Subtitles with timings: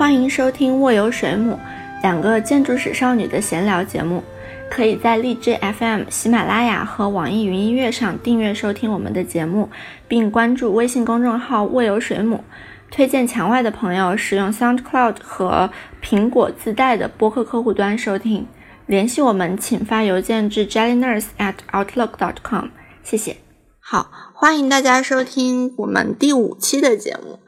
[0.00, 1.52] 欢迎收听《卧游水母》，
[2.00, 4.24] 两个建筑史少女的闲聊节目。
[4.70, 9.68] 可以在荔枝 FM、喜马拉雅和网易云音乐上订阅收听我们的节目，
[10.08, 12.42] 并关注微信公众号“卧游水母”。
[12.90, 15.68] 推荐墙外的朋友使用 SoundCloud 和
[16.02, 18.46] 苹果自带的播客客户端收听。
[18.86, 22.68] 联系我们，请发邮件至 jellynurse@outlook.com。
[23.02, 23.36] 谢谢。
[23.78, 27.40] 好，欢迎大家收听我们第五期的节目。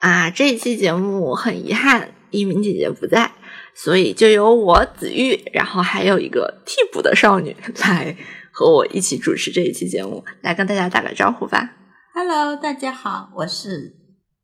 [0.00, 3.32] 啊，这一期节目很遗憾，一鸣姐姐不在。
[3.74, 8.16] 所以就由我子玉，然后还有一个替补的少女来
[8.50, 11.76] 和我一起主持这一期节目，来跟大家打个招呼吧。
[12.12, 13.94] Hello，大家好，我是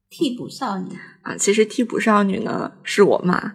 [0.09, 0.91] 替补少女
[1.23, 1.37] 啊。
[1.37, 3.55] 其实替补少女呢是我妈。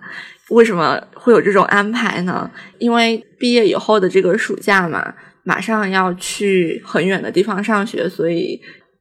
[0.49, 2.51] 为什么会有这种安排呢？
[2.77, 5.13] 因为毕业以后的这个暑假嘛，
[5.43, 8.59] 马上要去很远的地方上学，所以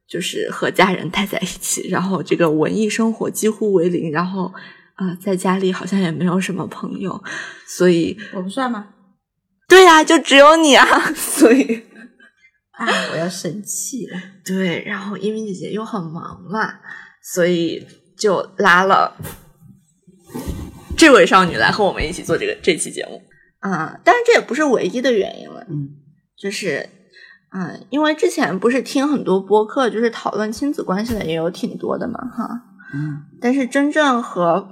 [0.09, 4.51] 就是和家人待在一起，然后这个文艺生活几乎为零，然后。
[4.99, 7.23] 啊，在家里好像也没有什么朋友，
[7.65, 8.85] 所以我不算吗？
[9.65, 11.83] 对呀，就只有你啊， 所以
[12.71, 14.21] 啊，我要生气了。
[14.43, 16.81] 对，然后因为姐姐又很忙嘛，
[17.33, 17.87] 所以
[18.17, 19.15] 就拉了
[20.97, 23.21] 这位少女来和我们一起做这个这期节目
[23.59, 23.97] 啊。
[24.03, 25.91] 但是这也不是唯一的原因了，嗯，
[26.37, 26.89] 就是
[27.51, 32.47] 嗯，因为之前不是听很多播客，就是讨论亲子关系的也有挺多的嘛，哈。
[32.93, 34.69] 嗯，但是真正和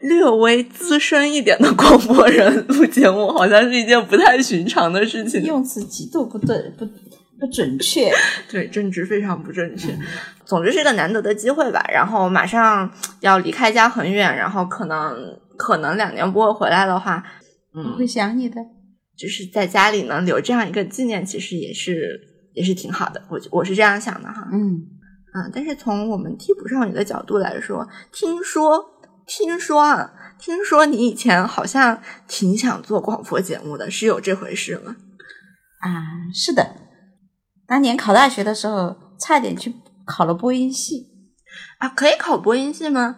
[0.00, 5.42] 略微资深一点的广播人录节目，好像是一件不太寻常的事情。
[5.42, 6.86] 用词极度不对，不
[7.40, 8.10] 不准确，
[8.50, 9.88] 对，政治非常不正确。
[10.44, 11.84] 总之是个难得的机会吧。
[11.92, 15.14] 然后马上要离开家很远，然后可能
[15.56, 17.22] 可能两年不会回来的话，
[17.74, 18.60] 嗯，会想你的。
[19.18, 22.20] 就是在家里能留这样一个纪念，其实也是
[22.54, 23.22] 也是挺好的。
[23.28, 24.94] 我我是这样想的哈，嗯。
[25.30, 25.44] 啊！
[25.52, 28.82] 但是从我们替补少女的角度来说，听说，
[29.26, 30.10] 听说啊，
[30.40, 34.96] 听说你以前好像挺想做广播节目的，是有这回事吗？
[35.80, 36.76] 啊，是的，
[37.66, 39.74] 当年考大学的时候，差点去
[40.06, 41.06] 考了播音系。
[41.78, 43.16] 啊，可以考播音系吗？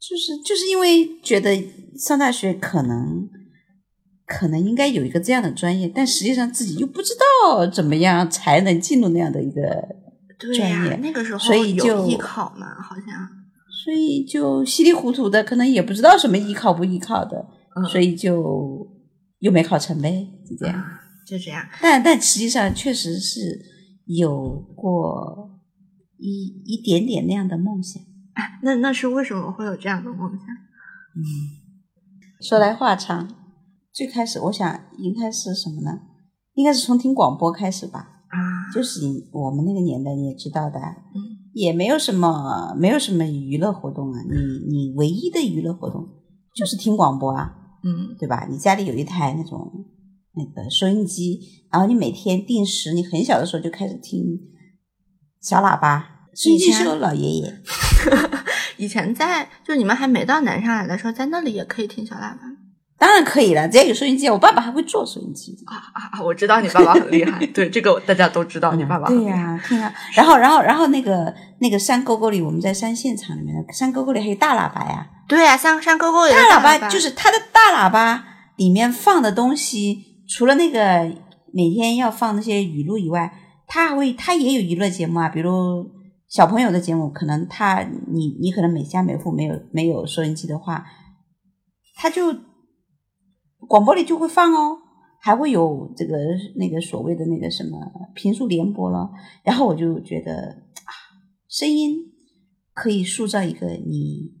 [0.00, 1.56] 就是就是因为觉得
[1.96, 3.28] 上大学可能
[4.32, 9.60] 可能应该有一个这样的专业，但实际上自己又不知道怎么样才能进入那样的一个。
[10.38, 13.04] 对呀，那个时候所以就艺考嘛，好像，
[13.84, 17.46] 所以就稀里糊涂的，可能也不知道什么艺考不艺考的，
[17.92, 18.88] 所以就
[19.38, 20.84] 又没考成呗，就这样，
[21.26, 21.64] 就这样。
[21.80, 23.60] 但但实际上确实是
[24.06, 25.60] 有过
[26.18, 28.02] 一一点点那样的梦想。
[28.62, 30.46] 那那是为什么会有这样的梦想？
[31.14, 31.22] 嗯，
[32.40, 33.28] 说来话长，
[33.92, 36.00] 最开始我想应该是什么呢？
[36.54, 38.08] 应该是从听广播开始吧。
[38.28, 39.00] 啊，就是
[39.32, 41.20] 我们那个年代你也知道的，嗯，
[41.52, 44.36] 也没有什么没有什么娱乐活动啊，你
[44.68, 46.08] 你唯一的娱乐活动
[46.54, 47.52] 就是听广播啊，
[47.84, 48.46] 嗯，对吧？
[48.50, 49.70] 你家里有一台那种
[50.34, 51.38] 那个收音机，
[51.70, 54.24] 然后你每天定时，你很小的时候就开始听
[55.42, 57.62] 小喇叭，以前是有老爷爷，
[58.78, 62.51] 以前在就你们还没到南上来的时候，在那里也可以听小喇叭。
[63.02, 64.30] 当然可以了，只要有收音机。
[64.30, 66.22] 我爸爸还会做收音机啊啊啊！
[66.22, 69.92] 我知道你爸爸很厉害， 对这个大家都知道，你爸爸对呀，听啊。
[70.14, 75.04] 然后，然后，然后那个那个山沟沟里，我们在山现场里面的山沟沟里还有大喇叭呀。
[75.26, 78.24] 对呀，山山沟沟里大喇叭就是它的大喇叭
[78.54, 81.12] 里面放的东西，除了那个
[81.52, 83.32] 每天要放那些语录以外，
[83.66, 85.90] 它还会它也有娱乐节目啊，比如
[86.28, 90.84] 小朋友的节目，可能他你你可能每家每户没有没有收音机的话，
[91.96, 92.32] 他就。
[93.68, 94.78] 广播里就会放哦，
[95.20, 96.16] 还会有这个
[96.56, 97.78] 那个所谓的那个什么
[98.14, 99.10] 评述联播了。
[99.44, 100.32] 然后我就觉得
[100.84, 100.92] 啊，
[101.48, 101.96] 声音
[102.74, 104.32] 可以塑造一个你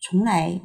[0.00, 0.60] 从来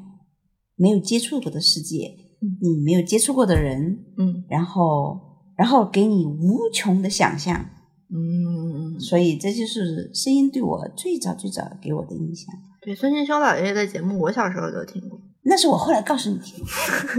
[0.76, 2.16] 没有接触过的世界，
[2.62, 5.20] 你没有接触过的人，嗯，然后
[5.56, 7.70] 然后给你无穷的想象，
[8.10, 12.54] 嗯，所以这就是声音对我最早最早给我的印象。
[12.82, 15.20] 对孙建修老爷爷的节目，我小时候都听过。
[15.44, 16.64] 那是我后来告诉你听，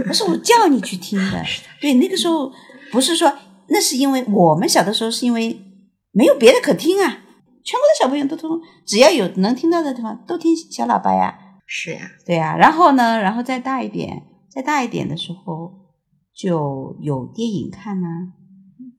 [0.05, 1.43] 那是我叫你去听的。
[1.81, 2.51] 对，那个时候
[2.91, 3.31] 不是说，
[3.67, 5.59] 那是因为我们小的时候是因为
[6.11, 7.07] 没有别的可听啊，
[7.63, 11.37] 全国的小朋友都通，只要有能听到的地方都听小喇叭呀。
[11.65, 12.55] 是呀，对呀。
[12.55, 15.71] 然后呢，然后再大一点，再大一点的时候
[16.33, 18.07] 就有电影看呐。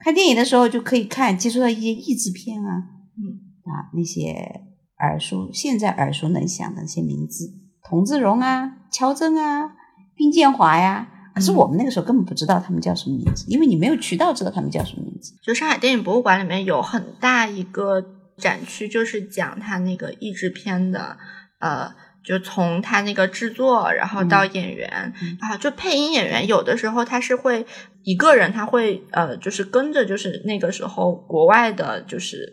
[0.00, 2.82] 看电影的时候就可以看，接触到一些译制片啊，
[3.16, 4.60] 嗯啊那些
[4.98, 7.63] 耳熟现在耳熟能详的那些名字。
[7.88, 9.72] 童自荣啊，乔真啊，
[10.16, 15.34] 丁建华呀，可是我们那个时候根本不知道他们叫什么名字，因为你没有渠道知道他们叫什么名字。
[15.42, 18.02] 就上海电影博物馆里面有很大一个
[18.38, 21.16] 展区，就是讲他那个译制片的，
[21.58, 21.94] 呃，
[22.24, 27.66] 就从他那个制作，然后到演员，嗯啊，就配音演员，有的时候他是会
[28.02, 32.50] 一个人，他会呃，就是跟着就是那个时候国外的，就是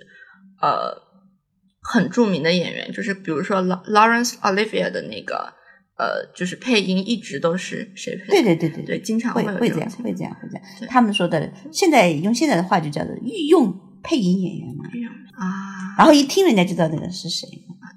[0.61, 0.91] 呃
[1.81, 5.53] 很著名的演员，就是比如说 La- Lawrence Olivier 的那个
[5.97, 8.43] 呃，就是配音一直都是谁配的？
[8.43, 10.63] 对对对对对，经常会会这样，会这样，会这样。
[10.89, 14.85] 他们说的，现在用现在的话就叫做御用配音演员嘛。
[15.37, 17.47] 啊，然后一听人家就知道那个是谁。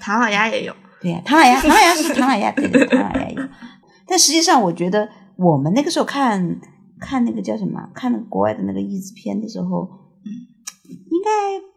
[0.00, 3.42] 唐老鸭也有，对呀、唐老鸭，唐老鸭是唐老鸭，对对，唐老鸭有。
[4.06, 6.60] 但实际上，我觉得我们那个时候看
[7.00, 9.88] 看那个叫什么，看那个国外的那个译制片的时候，
[10.24, 10.28] 嗯
[10.84, 11.30] 应该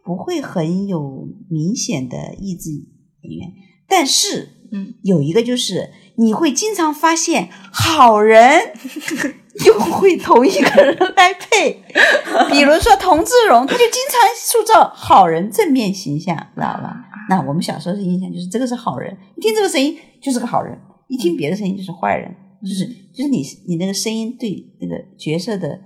[0.08, 2.70] 不会很有明显的译制
[3.20, 3.52] 演员，
[3.86, 8.58] 但是嗯，有一个就是你会经常发现好人
[9.66, 11.82] 又会同一个人来配，
[12.50, 17.04] 比如说童志荣，他就经常塑造好人正面形象，知道吧？
[17.28, 20.74] 那我们小时候的印象就是这个是好人，一听这个声音就是个好人，
[21.08, 25.78] 一听别的声音就是坏人，就是就是你你那个声音对那个角色的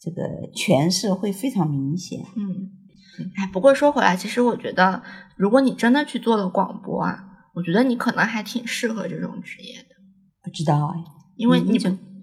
[0.00, 0.22] 这个
[0.54, 2.20] 诠释会非常明显。
[2.36, 2.70] 嗯，
[3.36, 5.02] 哎，不过说回来，其实我觉得，
[5.36, 7.24] 如果你真的去做了广播啊，
[7.54, 9.94] 我觉得你可能还挺适合这种职业的，
[10.42, 11.04] 不知道哎，
[11.36, 11.78] 因为你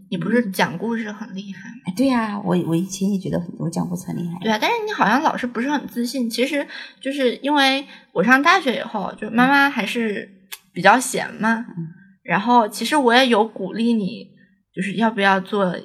[0.09, 1.75] 你不是讲故事很厉害吗？
[1.85, 4.37] 哎，对呀、我我以前也觉得很我讲故事很厉害。
[4.41, 6.29] 对啊，但是你好像老是不是很自信。
[6.29, 6.67] 其实
[7.01, 10.29] 就是因为我上大学以后，就妈妈还是
[10.71, 11.87] 比较闲嘛，嗯
[12.23, 14.27] 然后其实我也有鼓励你，
[14.73, 15.75] 就是要不要做，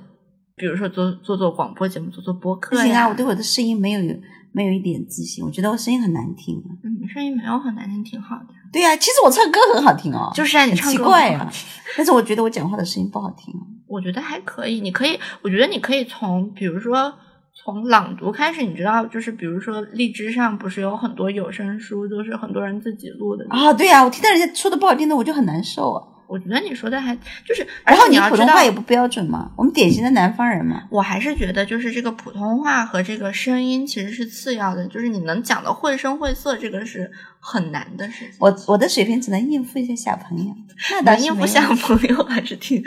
[0.55, 2.83] 比如说做做做广播节目，做做播客呀。
[2.83, 4.01] 不行啊，我对我的声音没有
[4.53, 6.69] 没有一点自信，我觉得我声音很难听啊。
[6.83, 8.47] 嗯，声音没有很难听，挺好的。
[8.73, 11.67] 对呀、其实我唱歌很好听哦，就是啊，你很唱歌奇怪啊很好听。
[11.97, 13.55] 但是我觉得我讲话的声音不好听。
[13.87, 17.13] 我觉得还可以，你可以，我觉得你可以从，比如说
[17.55, 23.47] 从朗读开始，你知道，就是比如说荔枝上不是有很多有声书，都是很多人自己录的。
[23.49, 26.03] 啊，对呀、我听到人家说的不好听的，我就很难受啊。
[26.29, 30.83] 我觉得你说的还就是，然后你普通话，也不标准嘛，我们典型的南方人嘛。
[30.91, 37.11] 我还是觉得就是这个普通话和这个声音其实是次要的，就是你能讲的绘声绘色，这个是
[37.41, 38.35] 很难的事情。
[38.39, 40.55] 我我的水平只能应付一些小朋友，
[41.03, 42.83] 能应付小朋友还是挺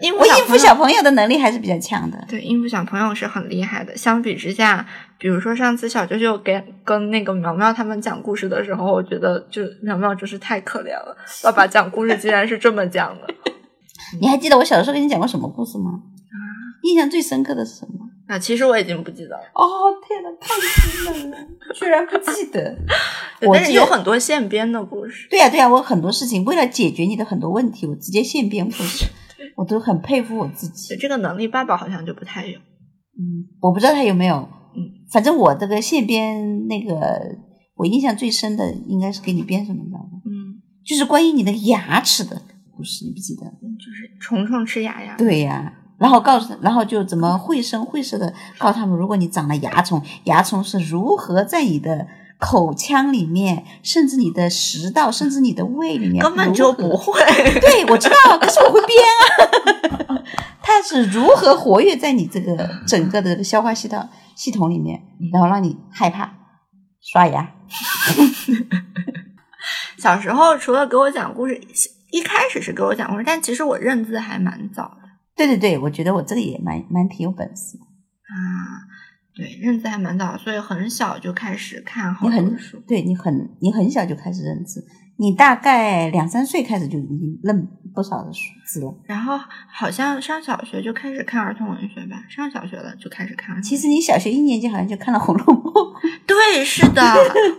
[0.00, 2.24] 我应付小朋友的能力还是比较强的。
[2.28, 3.96] 对，应付小朋友是很厉害的。
[3.96, 4.86] 相比之下，
[5.18, 11.16] 比如说上次小舅舅给跟那个苗苗他们讲故事的时候，我觉得就苗苗真是太可怜了。
[11.42, 13.34] 爸爸讲故事竟然是这么讲的。
[14.20, 15.90] 你还记得我小时候给你讲过什么故事吗？
[15.92, 16.36] 啊
[16.82, 18.00] 印象最深刻的是什么？
[18.26, 19.64] 啊，其实我已经不记得了，哦，
[20.06, 21.36] 天哪，太惊了，
[21.74, 22.76] 居然不记得。
[23.40, 25.26] 我记得但是有很多现编的故事。
[25.30, 29.06] 对呀、对呀、我很多事情为了解决你的很多问题，我直接现编故事，
[29.56, 30.96] 我都很佩服我自己。
[30.96, 32.58] 这个能力，爸爸好像就不太有。
[32.58, 34.36] 嗯，我不知道他有没有，
[34.76, 36.94] 嗯，反正我这个现编那个，
[37.76, 40.20] 我印象最深的应该是给你编什么，你知道吗？
[40.24, 42.42] 嗯，就是关于你的牙齿的
[42.76, 43.42] 故事，你不记得？
[43.44, 45.16] 就是虫虫吃牙牙。
[45.16, 52.06] 对呀、然后告诉，然后就怎么绘声绘色的告诉他们，如果你长了牙虫，牙虫是如何在你的
[52.38, 57.20] 口腔里面，甚至你的食道，甚至你的胃里面，根本就不会。
[57.60, 60.22] 对，我知道，可是我会编啊。
[60.62, 66.34] 它是如何活跃在你这个整个的消化系统系统里面，然后让你害怕
[67.00, 67.52] 刷牙？
[69.98, 71.60] 小时候除了给我讲故事，
[72.10, 74.96] 一开始是给我讲故事，但其实我认字还蛮早的
[75.36, 77.84] 对对对，我觉得我这个也蛮蛮挺有本事的。
[79.34, 79.36] 啊。
[79.36, 82.82] 对，认字还蛮早，所以很小就开始看好你很多书。
[82.86, 84.86] 对你很你很小就开始认字，
[85.16, 88.94] 你大概两三岁开始就已经认不少的书字了。
[89.04, 89.38] 然后
[89.68, 93.60] 好像上小学就开始看儿童文学吧，上小学了就开始看。
[93.62, 95.62] 其实你小学一年级好像就看了《红楼梦》，
[96.26, 97.02] 对，是的，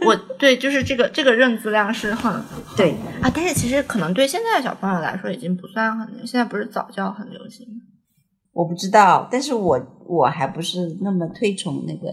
[0.05, 2.31] 我对就是这个这个认字量是很
[2.77, 2.91] 对
[3.21, 7.81] 啊，但是其实可能对现在的小朋友来说已经不算很，现在不是早教很流行吗？
[8.55, 12.07] 我不知道，但是我我还不是那么推崇那个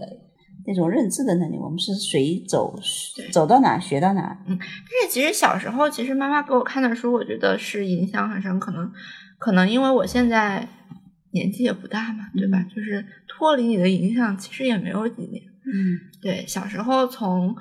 [0.67, 2.75] 那种认字的能力，我们是随走
[3.15, 4.37] 对走到哪学到哪。
[4.45, 4.67] 嗯但
[5.01, 8.59] 是其实小时候，其实妈妈给我看的书，我觉得是影响很深。
[8.59, 8.91] 可能
[9.39, 10.67] 可能因为我现在
[11.31, 12.61] 年纪也不大嘛，对吧？
[12.63, 15.41] 就是脱离你的影响，其实也没有几年。
[15.65, 17.55] 嗯，对，小时候从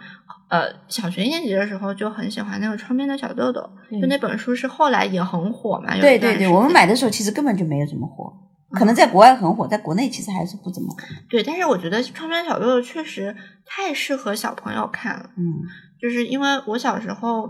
[0.50, 3.60] 呃小学一年级的时候就很喜欢那个《窗边的小豆豆》，
[4.00, 5.94] 就那本书是后来也很火嘛。
[5.94, 8.32] 有对对对，我们买的时候其实根本就没有怎么火，
[8.72, 10.98] 可能在国外很火，在国内其实还是不怎么火。
[11.28, 13.34] 对，但是我觉得《川边小豆豆》确实
[13.66, 15.44] 太适合小朋友看了，嗯
[16.00, 17.48] 就是因为我小时候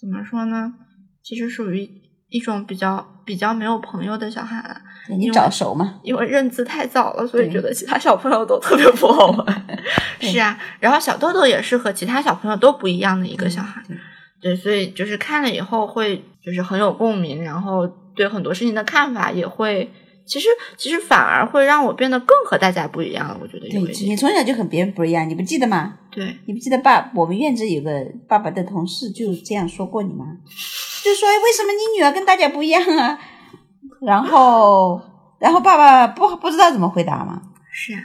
[0.00, 0.72] 怎么说呢，
[1.22, 1.88] 其实属于
[2.28, 6.00] 一种比较比较没有朋友的小孩了，对你早熟嘛。
[6.02, 9.66] 因为认字太早了，所以觉得其他小朋友都特别不好玩。
[10.20, 13.96] 是啊，然后小豆豆也是和其他小朋友都不一样的一个小孩，对
[14.40, 19.90] 对，所以就是看了以后会就是很有共鸣，然后对很多事情的看法也会，
[20.30, 23.36] 其实其实反而会让我变得更和大家不一样了。
[23.42, 25.98] 我觉得对你从小就和别人不一样，你不记得吗？
[26.08, 27.90] 对，你不记得爸我们院子有个
[28.28, 30.24] 爸爸的同事就这样说过你吗？
[31.02, 33.18] 就说哎为什么你女儿跟大家不一样啊？
[34.00, 35.00] 然后
[35.40, 37.42] 然后爸爸不不知道怎么回答吗。
[37.72, 38.00] 是啊，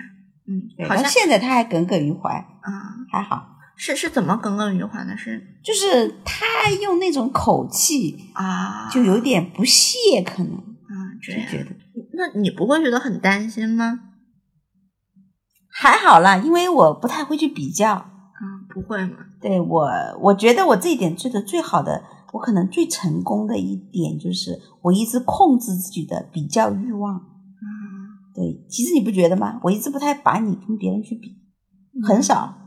[0.47, 2.71] 嗯，好像现在他还耿耿于怀，啊，
[3.11, 3.51] 还好。
[3.77, 5.15] 是是怎么耿耿于怀呢？
[5.17, 11.71] 是就是他用那种口气，啊，就有点不屑，可能啊这样，就觉得
[12.15, 13.99] 那你不会觉得很担心吗？
[15.69, 17.91] 还好啦，因为我不太会去比较。
[17.93, 18.41] 啊，
[18.73, 19.17] 不会吗？
[19.41, 19.87] 对我，
[20.21, 22.03] 我觉得我这一点做的最好的，
[22.33, 27.15] 我可能最成功的一点就是我一直控制自己的比较欲望。
[27.15, 27.23] 啊，
[28.33, 29.59] 对，其实你不觉得吗？
[29.63, 31.37] 我一直不太把你跟别人去比，
[32.07, 32.57] 很少，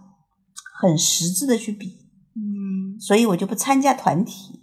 [0.80, 1.86] 很实质的去比，
[2.34, 4.57] 嗯所以我就不参加团体。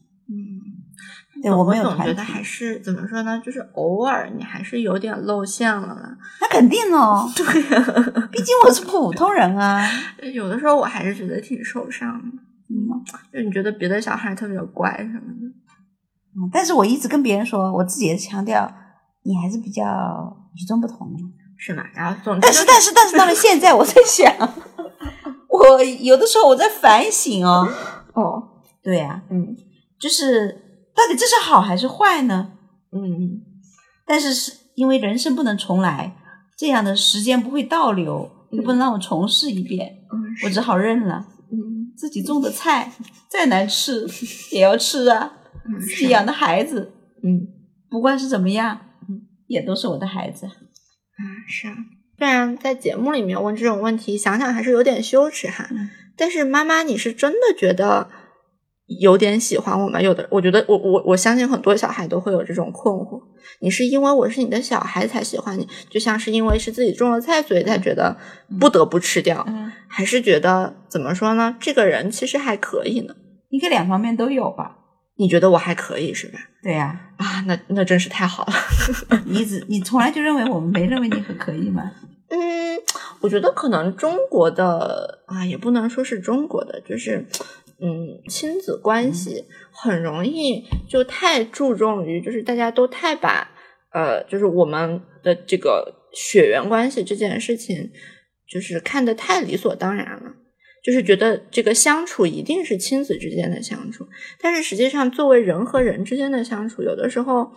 [1.52, 3.42] 我们有总觉团得还，是怎么说呢？
[3.46, 6.18] 就是偶尔你还是有点露馅了啦。
[6.42, 9.82] 那肯定哦， 对呀、毕竟我是普通人啊。
[10.34, 12.38] 有的时候我还是觉得挺受伤的，
[12.70, 12.88] 嗯，
[13.34, 15.48] 就你觉得别的小孩特别乖什么的。
[16.38, 18.70] 嗯但是我一直跟别人说，我自己也强调，
[19.24, 19.84] 你还是比较
[20.54, 21.20] 与众不同的。
[21.58, 21.84] 是吗？
[21.94, 24.30] 然后总之但就是但是但是到了现在，我在想，
[25.48, 27.66] 我有的时候我在反省哦。
[28.14, 28.44] 哦，
[28.84, 29.56] 对呀、嗯
[29.98, 30.65] 就是
[30.96, 32.54] 到底这是好还是坏呢？
[32.92, 33.42] 嗯
[34.08, 36.16] 但是是因为人生不能重来，
[36.58, 41.28] 这样的时间不会倒流，又不能让我重试一遍，嗯，我只好认了。
[41.52, 42.92] 嗯自己种的菜
[43.30, 44.06] 再难吃
[44.52, 45.34] 也要吃啊，
[45.66, 47.48] 嗯自己养的孩子，嗯
[47.90, 50.46] 不管是怎么样嗯，也都是我的孩子。
[50.46, 51.76] 啊是啊。
[52.18, 55.68] 虽然在节目里面问这种问题，想想还是有点羞耻哈。
[55.72, 58.10] 嗯但是妈妈，你是真的觉得
[58.88, 60.02] 有点喜欢我吗？
[60.02, 63.20] 有的，我觉得我我我相信很多小孩都会有这种困惑。
[63.60, 68.16] 你是因为我是你的小孩才喜欢你，就像是因为是自己种的菜，所以才觉得
[68.60, 71.56] 不得不吃掉，嗯，还是觉得怎么说呢？
[71.60, 73.16] 这个人其实还可以呢。
[73.50, 74.78] 应该两方面都有吧？
[75.18, 76.40] 你觉得我还可以是吧？
[76.62, 78.54] 对呀、啊，那那真是太好了。
[79.26, 81.92] 你只你从来就认为我们没认为你很可以吗？
[82.30, 82.78] 嗯，
[83.22, 87.26] 我觉得可能中国的啊，也不能说是中国的，就是
[87.80, 93.52] 嗯，亲子关系很容易就太注重于，就是大家都太把
[93.92, 97.92] 呃，就是我们的这个血缘关系这件事情，
[98.48, 100.34] 就是看得太理所当然了。
[100.84, 104.08] 就是觉得这个相处一定是亲子之间的相处，
[104.40, 107.52] 但是实际上作为人和人之间的相处，有的时候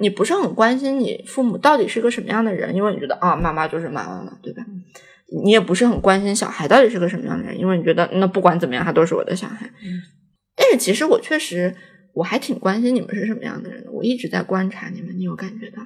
[0.00, 4.64] 你不是很关心你父母到底是个什么样的人，因为你觉得啊妈妈就是妈妈嘛，对吧？
[5.44, 9.66] 你也不是很关心小孩到底是个什么样的人，因为你觉得那不管怎么样他都是我的小孩。
[9.82, 10.00] 嗯
[10.54, 11.74] 但是其实我确实
[12.12, 15.82] 我还挺关心你们是什么样的人的，我一直在观察你们，你有感觉到？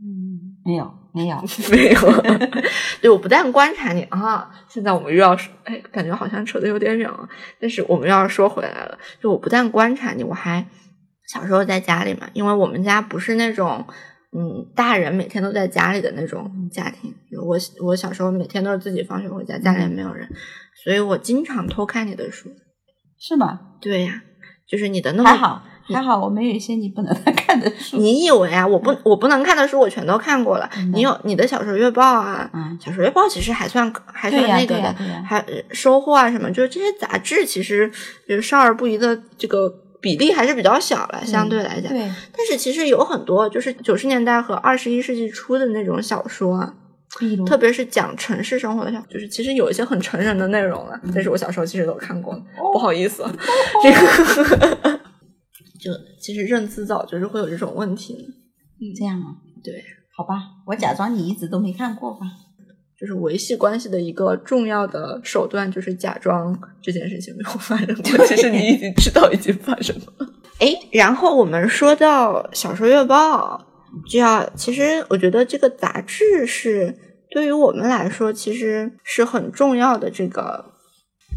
[0.00, 1.36] 嗯，没有 没有，
[1.70, 2.00] 没有，
[3.00, 7.28] 对，我不但观察你啊，现在我们又要说，哎，感觉好像扯得有点远了，
[7.60, 10.64] 但是我们又要说回来了，就我不但观察你，我还
[11.26, 13.84] 小时候在家里嘛，因为我们家不是那种
[14.34, 20.28] 嗯大人每天都在家里的那种家庭，我我小时候每天都是自己放学回家，家里也没有人，
[20.82, 22.50] 所以我经常偷看你的书。
[23.18, 23.60] 是吗？
[23.80, 24.22] 对呀，
[24.66, 27.96] 就是你的那么还好还好，我们有一些你不能看的书。
[27.98, 28.66] 你以为啊？
[28.66, 30.68] 我不，我不能看的书我全都看过了。
[30.76, 37.90] 嗯你有你的小说月报啊，嗯小说月报其实还算还算那个的，还呃收获啊什么，就是这些杂志其实
[38.26, 39.68] 就是少儿不宜的这个
[40.02, 41.92] 比例还是比较小了，相对来讲。
[41.92, 42.00] 对，
[42.36, 46.74] 但是其实有很多就是九十年代和二十一世纪初的那种小说
[47.46, 53.32] 特别是讲城市生活的小，就是其实有一些很成人的内容了，嗯但是我小时候其实都看过，哦不好意思，啊，
[53.82, 55.00] 这个
[55.80, 55.90] 就
[56.20, 58.16] 其实认字早就是会有这种问题
[58.80, 58.82] 嗯。
[58.98, 59.36] 这样啊？
[59.62, 59.84] 对，
[60.16, 60.34] 好吧，
[60.66, 62.26] 我假装你一直都没看过吧。
[63.02, 70.32] 就是维系关系的一个重要的手段，就是假装这件事情没有发生过，其实你已经知道已经发生了。
[70.60, 73.66] 哎，然后我们说到小说月报，
[74.08, 76.96] 就要其实我觉得这个杂志是
[77.32, 80.64] 对于我们来说，其实是很重要的这个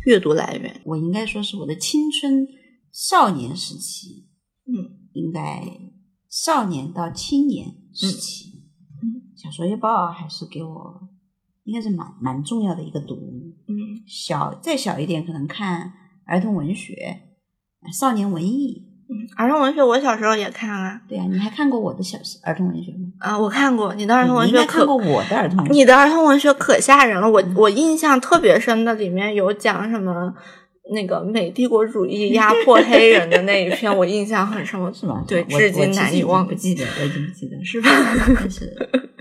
[0.06, 0.82] 阅读来源。
[0.86, 2.46] 我应该说是我的青春
[2.94, 4.28] 少年时期，
[4.68, 5.64] 嗯，应该
[6.30, 8.62] 少年到青年时期，
[9.02, 11.05] 嗯，小说月报还是给我
[11.66, 13.54] 应该是蛮蛮重要的一个读物。
[13.68, 15.92] 嗯小再小一点，可能看
[16.26, 17.18] 儿童文学、
[17.92, 18.84] 少年文艺。
[19.08, 23.12] 嗯，儿童文学我小时候也看啊，对啊，你还看过我的小儿童文学吗？
[23.20, 25.72] 啊，我看过你的儿童文学看过我的儿童文学。
[25.74, 30.34] 你的儿童文学可吓人了，我我印象特别深的里面有讲什么，
[30.92, 35.24] 那个美帝国主义压迫黑人的那一篇，我印象很深，我是吗？
[35.27, 37.89] 对，我至今难以忘不记得，我已经不记得， 是吧？
[38.36, 38.72] 但是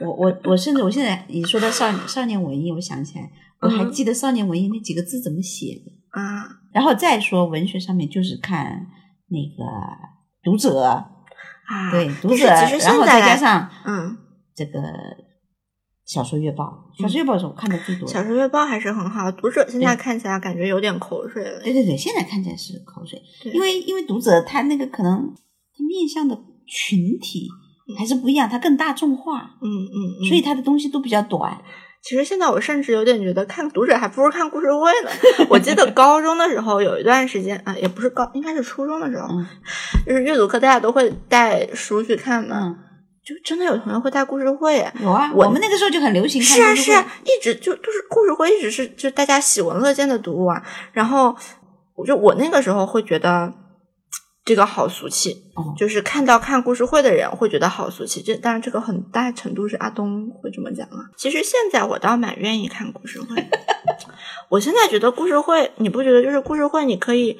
[0.02, 3.30] 我我我甚至我现在你说到少少年文艺，我想起来，
[3.61, 6.44] 我还记得少年文艺那几个字怎么写的啊。
[6.73, 8.87] 然后再说文学上面，就是看
[9.28, 9.64] 那个
[10.42, 14.16] 读者啊，对读者，然后再加上嗯
[14.54, 14.80] 这个。
[16.06, 18.06] 小说月报，小说月报是我看的最多。
[18.06, 21.61] 小说月报还是很好，读者现在看起来感觉有点口水了。
[21.62, 23.20] 对对对，现在看起来是口水，
[23.52, 25.34] 因为因为读者他那个可能
[25.76, 27.49] 他面向的群体
[27.99, 31.58] 还是不一样，他更大众化，嗯嗯，所以他的东西都比较短。
[32.02, 35.46] 其实现在我甚至有点觉得看读者还不如看故事会呢。
[35.49, 39.28] 我记得高中的时候有一段时间啊，也不是高，应该是初中的时候，
[40.06, 42.78] 就是阅读课大家都会带书去看嘛。
[43.25, 46.43] 就真的有同学会带故事会，有啊，我们那个时候就很流行。
[46.43, 50.62] 是啊是啊，一直就都是故事会，一直是就大家喜闻乐见的读物啊。
[50.93, 51.35] 然后，
[51.95, 53.50] 我就我那个时候会觉得
[54.45, 55.35] 这个好俗气，
[55.78, 58.21] 就是看到看故事会的人会觉得好俗气。
[58.21, 61.09] 这当然这个很大程度是阿东会这么讲啊。
[61.16, 63.43] 其实现在我倒蛮愿意看故事会，
[64.50, 67.38] 我现在觉得故事会，你不觉得就是故事会，你可以，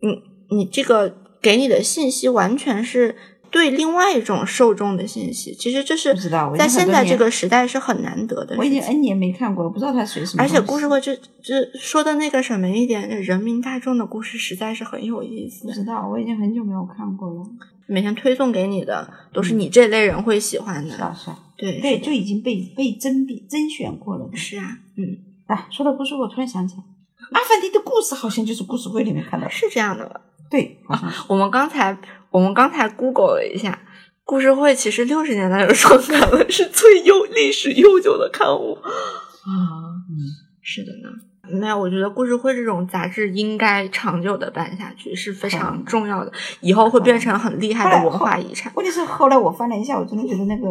[0.00, 3.16] 你你这个给你的信息完全是。
[3.50, 6.14] 对另外一种受众的信息，其实这是
[6.56, 8.56] 在现在这个时代是很难得的。
[8.56, 10.42] 我已经 N 年没看过了，不知道他谁什么。
[10.42, 15.66] 而且故事会这这说的那个什么一点，人民大众的故事实在是很有意思。
[15.66, 17.44] 不知道，我已经很久没有看过了。
[17.86, 20.96] 每天推送给你的都是你这类人会喜欢的。
[20.96, 21.38] 是啊，是啊。
[21.56, 24.30] 对对，就已经被被甄别甄选过了。
[24.32, 25.18] 是啊，嗯。
[25.46, 26.82] 哎，说到故事，我突然想起来，
[27.32, 29.50] 阿凡提的故事好像就是故事会里面看到的。
[29.50, 30.20] 是这样的吧？
[30.48, 30.78] 对，
[31.28, 31.96] 我们刚才
[32.30, 33.78] 我们刚才 Google 了一下。
[34.24, 38.88] 故事会其实六十年代就创刊了，是最悠历史悠久的刊物啊。
[40.08, 40.14] 嗯，
[40.62, 41.58] 是的呢。
[41.58, 48.72] 没有，我觉得故事会这种杂志应该长久的办下去是非常重要的，以后会变成很厉害的文化遗产。
[48.76, 50.66] 问题是后来我翻了一下，我真的觉得那个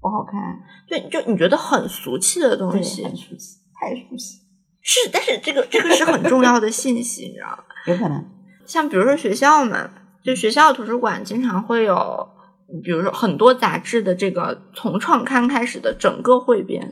[0.00, 0.58] 不好看。
[0.88, 4.40] 对，就你觉得很俗气的东西，很俗气，太俗气。
[4.82, 7.58] 是，但是这个这个是很重要的信息，你知道吗？
[7.86, 8.24] 有可能。
[8.66, 9.88] 像比如说学校嘛，
[10.28, 12.28] 就学校图书馆经常会有。
[12.84, 16.82] 比如说，很多杂志的这个从创刊开始的整个汇编，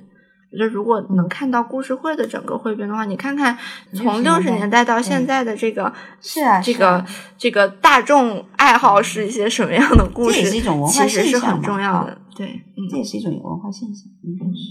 [0.51, 3.59] 觉得如果能看到故事会的整个汇编的话，你看看
[3.93, 7.05] 从六十年代到现在的这个是啊，这个
[7.37, 10.37] 这个大众爱好是一些什么样的故事？
[10.37, 12.19] 这也是一种文化现象，很重要的。
[12.35, 14.63] 对，嗯，这也是一种文化现象，应该是。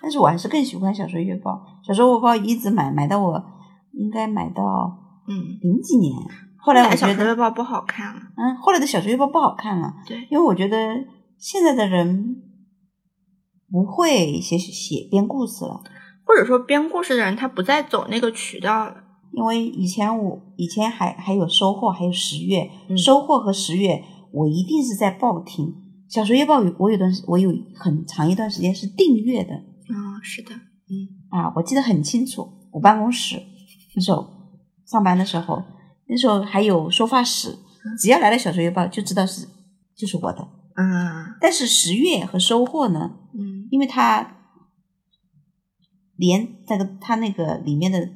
[0.00, 3.44] 但是我还是更喜欢小说月报，小说月报一直买买到我
[3.90, 4.96] 应该买到
[5.26, 6.14] 嗯零几年。
[6.64, 10.76] 后来我觉得小说月报不好看了，嗯，后来的小说月报不好看了，对，因为我觉得
[11.36, 12.36] 现在的人
[13.70, 15.82] 不会写写编故事了，
[16.24, 18.96] 或者说编故事的人他不再走那个渠道了，
[19.32, 25.74] 因为以前我以前还还有收获，还有十月，收获和十月我一定是在报听
[26.08, 31.12] 小说月报，我有段我有很长一段时间是订阅的，嗯，是的，嗯。
[31.28, 33.42] 啊，我记得很清楚，我办公室
[33.94, 34.26] 那时候
[34.86, 35.62] 上班的时候。
[36.06, 37.58] 那时候还有收发室，
[37.98, 39.48] 只要来了小说月报，就知道是
[39.96, 40.46] 就是我的。
[40.74, 43.12] 啊，但是十月和收获呢？
[43.32, 44.36] 嗯，因为它
[46.16, 48.10] 连那个它那个里面的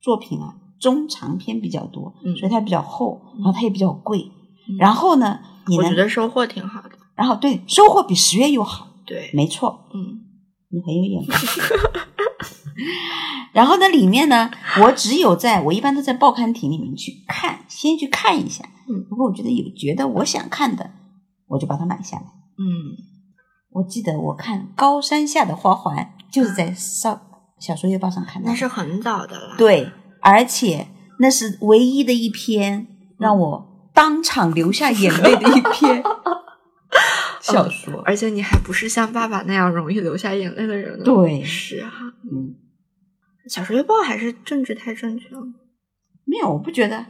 [0.00, 4.30] 作品啊，中长篇比较多，所以它比较厚，然后它也比较贵。
[4.78, 5.40] 然后呢，
[5.76, 6.90] 我觉得收获挺好的。
[7.14, 8.88] 然后对，收获比十月又好。
[9.04, 9.88] 对，没错。
[9.92, 10.20] 嗯，
[10.68, 11.38] 你很有眼光。
[13.52, 14.50] 然后呢，里面呢，
[14.82, 18.64] 我只有在我一般都在报刊亭里面去看，先去看一下。
[18.88, 20.90] 嗯，如果我觉得有觉得我想看的，
[21.48, 22.22] 我就把它买下来。
[22.58, 22.64] 嗯，
[23.72, 25.96] 我记得我看《高山下的花环》
[26.32, 27.20] 就是在少
[27.58, 29.56] 小说月报上看的，那是很早的了。
[29.56, 32.86] 对，而且那是唯一的一篇
[33.18, 36.02] 让我当场流下眼泪的一篇
[37.52, 38.00] 小说。
[38.02, 41.02] 而且你还不是像爸爸那样容易流下眼泪的人。
[41.02, 41.92] 对，是啊，
[42.30, 42.54] 嗯。
[43.48, 45.40] 小说月报还是政治太正确了？
[46.24, 47.04] 没有，我不觉得。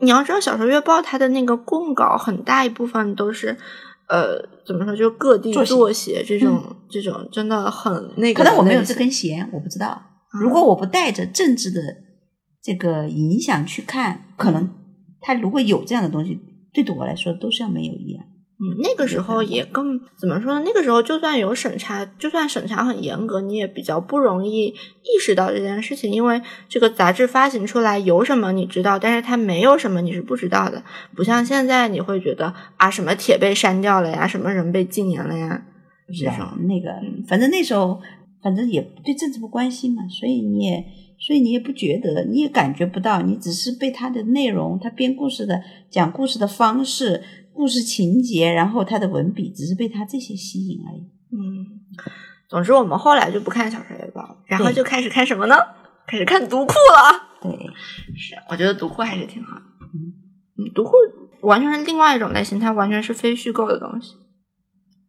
[0.00, 3.56] 你要知道，小说月报它的那个供稿很大一部分都是，
[4.08, 8.42] 呃，怎么说，就各地作协这种这种真的很那个。
[8.42, 10.02] 可能我没有这根弦，我不知道。
[10.32, 11.80] 如果我不带着政治的
[12.60, 14.68] 这个影响去看，可能
[15.20, 16.40] 他如果有这样的东西，
[16.72, 18.24] 对我来说都像没有一样。
[18.64, 20.62] 嗯，那个时候也更怎么说呢？
[20.64, 30.82] 那个时候就算有审查，就算审查很严格，你也比较不容易意识到这件事情，因为这个杂志发行出来有什么你知道，但是它没有什么你是不知道的。
[31.14, 35.62] 不像现在，你会觉得啊，什么帖被删掉了呀，什么人被禁言了呀，
[36.08, 36.88] 这种那个，
[37.28, 38.00] 反正那时候
[38.42, 40.84] 反正也对政治不关心嘛，所以你也
[41.18, 47.22] 所以你也不觉得，你也感觉不到，你只是被它的内容，它编故事的、讲故事的方式、
[47.54, 51.00] 故事情节，然后他的文笔，只是被他这些吸引而已。
[51.32, 51.80] 嗯，
[52.48, 55.54] 总之我们后来就不看小说月报，然后就开始看什么呢？
[56.06, 57.40] 开始看读库了。
[57.40, 57.50] 对，
[58.16, 59.62] 是，我觉得读库还是挺好的。
[60.56, 60.92] 嗯，读库
[61.42, 64.14] 完全是另外一种类型，它完全是非虚构的东西。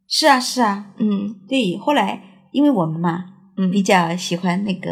[0.07, 1.77] 是啊，是啊，嗯对。
[1.77, 3.25] 后来因为我们嘛，
[3.57, 4.89] 嗯比较喜欢那个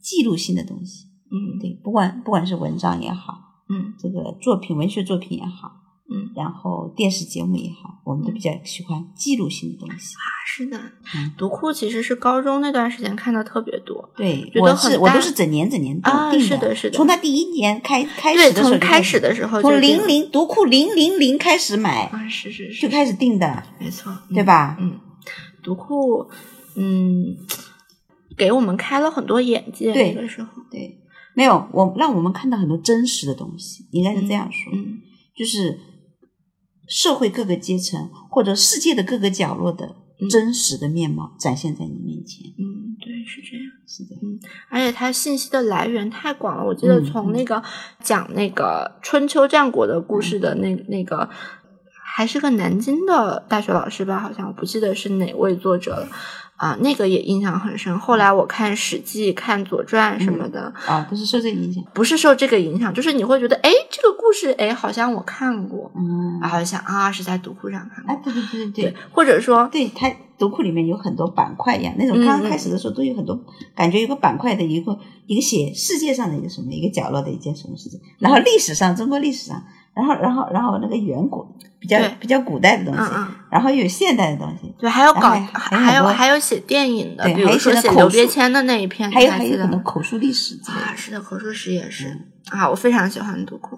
[0.00, 3.34] 记录性的东西，嗯对，不管不管是文章也好，
[3.68, 5.72] 嗯这个作品、文学作品也好，
[6.10, 6.30] 嗯。
[6.36, 10.14] 然后电视节目也好，我们都比较喜欢记录性的东西。
[10.14, 10.78] 啊，是的。
[11.16, 14.10] 嗯，读库其实是高中那段时间看的特别多。
[14.16, 16.96] 对，我是我都是整年整年定啊定是的是的。
[16.96, 19.20] 从他第一年开开，始的时候从开始。
[19.20, 24.76] 的时候从零零读库零零零开始买，啊，是是是，就开始定的，没错，对吧？
[24.80, 24.98] 嗯，
[25.62, 26.28] 读库，
[26.74, 27.36] 嗯，
[28.36, 29.92] 给我们开了很多眼界。
[29.92, 30.98] 对那个时候，对，
[31.34, 35.00] 没有我让我们看到很多真实的东西，应该是这样说，嗯。
[35.36, 35.80] 就是
[36.86, 42.46] 社会各个阶层或者世界的各个角落的嗯真实的面貌展现在你面前。
[42.58, 43.66] 嗯，对，是这样。
[43.86, 46.64] 是的，嗯而且它信息的来源太广了。
[46.64, 47.62] 我记得嗯从那个
[48.02, 51.28] 讲那个春秋战国的故事的那那个，
[52.14, 56.08] 还是个南京的大学老师吧，好像我不记得是哪位作者了。
[56.56, 57.98] 啊，那个也印象很深。
[57.98, 61.82] 后来我看《史记》、看《左传》什么的，啊，都是受这个影响。
[61.92, 73.38] 不是受这个影响，就是你会觉得，哎，这个故事，哎，好像我看过，嗯，然后就想啊，是在读库上看啊，过，对对对对对对，，或者说，对，它读库里面有很多板块一样，那种嗯刚开始的时候都有很多，
[73.74, 79.62] 感觉有个板块的一个一个写世界上的一个什么一个角落的一件什么事情，然后历史上中国历史上，
[79.94, 81.46] 然后然后然后那个远古
[81.84, 83.10] 比较比较古代的东西，
[83.50, 90.58] 然后有现代的东西，对，还有搞，还还有还有写电影的，对比如说写刘别谦的那一篇，还有还有可能口述历史。
[90.64, 92.08] 啊，是的，口述史也是
[92.52, 93.76] 嗯啊，我非常喜欢读库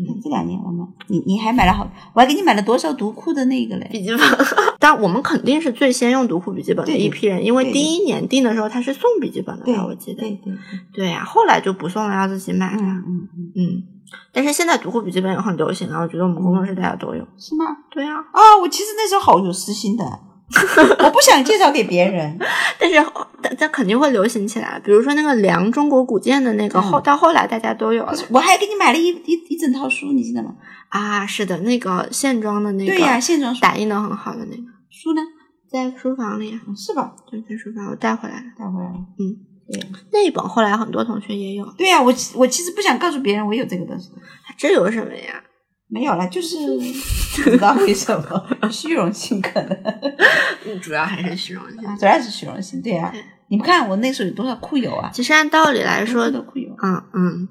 [0.00, 3.88] 嗯这两年我们你你还买了好，我还给你买了多少读库的那个嘞？
[3.90, 4.20] 笔记本。
[4.78, 10.20] 但我们肯定是最先用读库笔记本的一批人，因为第一年订的时候他是送笔记本的对吧，我记得。
[10.20, 10.58] 对对对，
[10.94, 12.80] 对呀、后来就不送了，要自己买了。
[12.80, 13.82] 嗯嗯嗯，嗯，
[14.32, 17.26] 但是现在读库笔记本也很流行啊，我觉得我们工作室大家都有。
[17.36, 17.64] 是吗？
[17.90, 20.04] 对啊，啊，我其实那时候好有私心的，
[21.04, 22.38] 我不想介绍给别人。
[22.78, 22.96] 但是
[23.42, 24.80] 但但肯定会流行起来。
[24.84, 30.54] 比如说那个梁中国古建的那个，嗯后到后来大家都有了我还给你买了一一一整套书，你记得吗？
[30.88, 31.26] 啊。
[31.26, 35.20] 是的，那个线装的那个，对呀、线装书打印的很好的那个，书呢？
[35.70, 37.14] 在书房里，嗯是吧？
[37.30, 38.42] 对，在书房我带回来了。
[38.58, 38.96] 带回来了。
[39.18, 39.36] 嗯，
[39.72, 44.10] 对那一本后来很多同学也有，对呀、我其我其实不想告诉别人我有这个东西，
[44.56, 45.42] 这有什么呀？
[45.90, 46.56] 没有了，就是
[47.42, 49.78] 不知道为什么 虚荣心可能，
[50.80, 51.78] 主要还是虚荣心。
[51.98, 52.82] 主要是虚荣心。
[52.82, 55.10] 对呀、对你们看我那时候有多少库友啊？
[55.12, 57.48] 其实按道理来说，的库友，嗯嗯，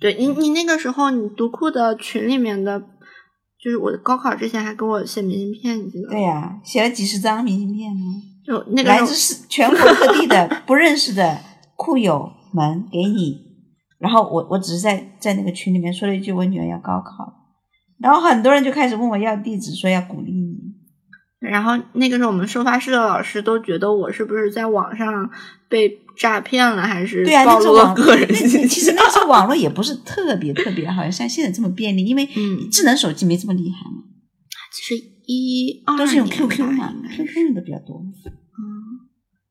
[0.00, 2.78] 对你你那个时候你读库的群里面的，
[3.60, 6.10] 就是我高考之前还给我写明信片，你记得吗？
[6.12, 8.02] 对呀、写了几十张明信片呢，
[8.46, 11.38] 就那个来自是全国各地的不认识的
[11.74, 13.40] 库友们给你，
[13.98, 17.32] 然后我我只是在在那个群里面说了一句我女儿要高考，
[17.98, 20.56] 然后很多人就开始问我要地址，说要鼓励你。
[21.38, 25.30] 然后那个时候我们收发室的老师都觉得我是不是在网上
[25.68, 28.66] 被诈骗了，还是暴露了个人信息？
[28.66, 34.02] 其实那时候网络也不是特别特别好像现在这么便利，因为嗯智能手机没这么厉害嘛，
[34.72, 38.02] 其实一二都是用 QQ 吧嘛，QQ 用的比较多。
[38.58, 39.08] 嗯，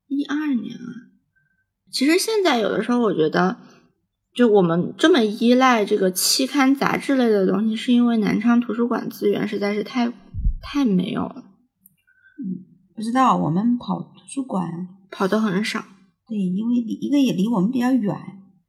[0.07, 1.11] 一二年啊。
[1.91, 3.57] 其实现在有的时候，我觉得，
[4.33, 10.11] 就我们这么依赖这个期刊杂志类的东西，是因为南昌图书馆资源实在是太
[10.61, 12.65] 太没有了，嗯
[12.95, 15.83] 不知道我们跑图书馆，跑的很少。
[16.27, 18.15] 对，因为离一个也离我们比较远，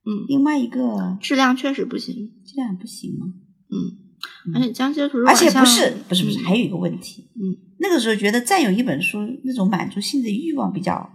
[0.05, 2.15] 嗯，另外一个质量确实不行。
[2.45, 3.27] 质量不行嘛。
[3.27, 3.77] 嗯，
[4.55, 6.45] 而且江西的图书而且不是不是不是，嗯。
[6.45, 11.11] 还有一个问题，嗯，那个时候觉得占有一本书那种满足性的欲望比较，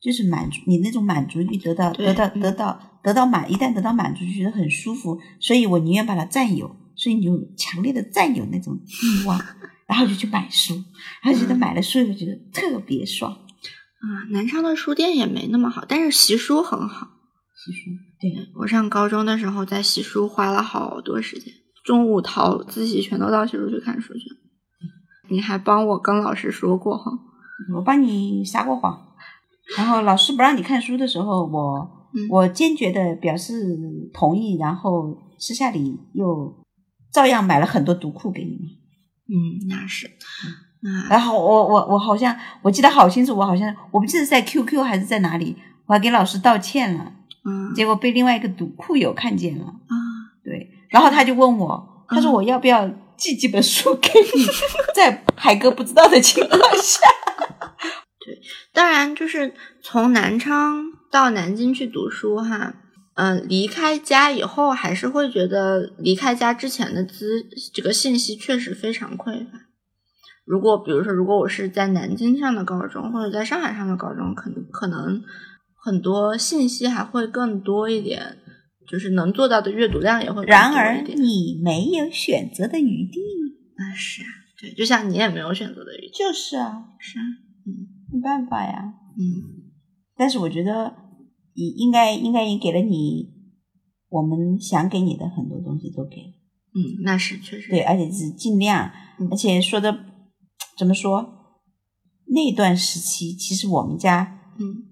[0.00, 2.40] 就是满足你那种满足欲得到得到嗯。
[2.40, 9.36] 得到得到满，一旦得到满足就觉得很舒服，所以我宁愿把它占有，所以你有强烈的占有那种欲望，
[9.88, 10.74] 然后就去买书，
[11.22, 13.32] 然后觉得嗯买了书以后觉得特别爽。
[13.32, 17.08] 啊，南昌的书店也没那么好，但是习书很好。
[17.64, 17.90] 习书
[18.20, 24.36] 对，我上高中的时候在习书花了好多时间，中午逃自习全都到习书去看书去了。
[25.30, 27.10] 你还帮我跟老师说过哈？
[27.74, 28.98] 我帮你撒过谎，
[29.76, 33.78] 然后老师不让你看书的时候，我、嗯我坚决的表示
[34.12, 36.64] 同意，然后私下里又
[37.12, 38.60] 照样买了很多读库给你们。
[39.28, 40.10] 嗯，那是，
[40.82, 47.12] 那然后我我我好像我记得好清楚，我好像我不记得是在 QQ 还是在哪里，我还给老师道歉了，
[47.44, 50.01] 嗯结果被另外一个读库友看见了，啊，对，
[50.92, 54.46] 然后他就问我，他说嗯我要不要寄几本书给你，
[54.94, 57.00] 在海哥不知道的情况下，
[58.24, 58.38] 对
[58.72, 62.74] 当然就是从南昌到南京去读书哈。
[63.14, 69.58] 嗯，离开家以后，还是会觉得离开家之前的资这个信息确实非常匮乏。
[70.46, 75.22] 如果比如说，如果我是在南京上的高中，或者在上海上的高中，可能可能
[75.84, 78.38] 很多信息还会更多一点，
[78.88, 81.02] 就是能做到的阅读量也会更然而。
[81.02, 83.20] 你没有选择的余地，
[83.76, 84.26] 啊是啊，
[84.60, 86.12] 对，就像你也没有选择的余地。
[86.14, 87.22] 就是啊，是啊，
[88.12, 88.94] 没办法呀。
[89.18, 89.62] 嗯
[90.16, 90.94] 但是我觉得，
[91.54, 93.30] 应应该应该也给了你
[94.08, 96.32] 我们想给你的很多东西都给了，
[96.74, 100.04] 嗯，那是确实对，而且是尽量，嗯而且说的
[100.78, 101.38] 怎么说？
[102.26, 104.84] 那段时期，其实我们家嗯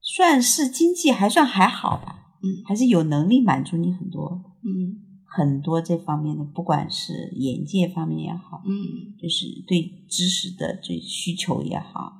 [0.00, 2.62] 算是经济还算还好吧，嗯。
[2.64, 5.02] 还是有能力满足你很多嗯。
[5.24, 9.14] 很多这方面的，不管是眼界方面也好，嗯。
[9.20, 12.12] 就是对知识的这需求也好，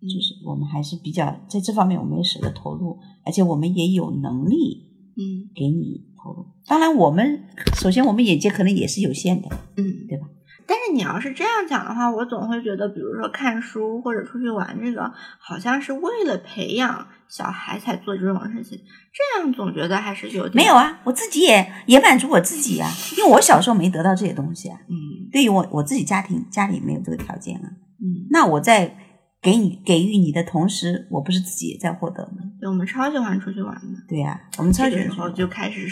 [0.00, 0.08] 嗯。
[0.08, 4.82] 就是我们还是比较在这方面我们也舍得投入，而且我们也有能力
[5.16, 5.50] 嗯。
[5.54, 6.46] 给你投入。
[6.66, 7.44] 当然，我们
[7.80, 10.28] 首先我们眼界可能也是有限的，嗯，对吧？
[10.66, 18.78] 但是你要是这样讲的话，我总会觉得，比如说看书或者出去玩，这个好像是为了培养小孩才做这种事情，
[19.12, 24.78] 这样总觉得还是有点没有，啊，我自己也也满足我自己啊， 因为我小时候没得到这些东西啊。
[24.88, 24.94] 嗯
[25.32, 27.68] 对于我我自己家庭家里没有这个条件啊，
[28.00, 28.96] 嗯，那我在
[29.42, 32.38] 给你给予你的同时，我不是自己也在获得吗？
[32.58, 35.86] 对，我们超喜欢出去玩的，对呀、我们超这喜欢去个时候就开始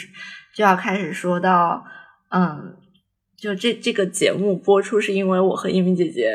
[0.54, 1.84] 就要开始说到，
[2.30, 2.74] 嗯，
[3.44, 6.30] 就这这个节目播出是因为我和一鸣姐姐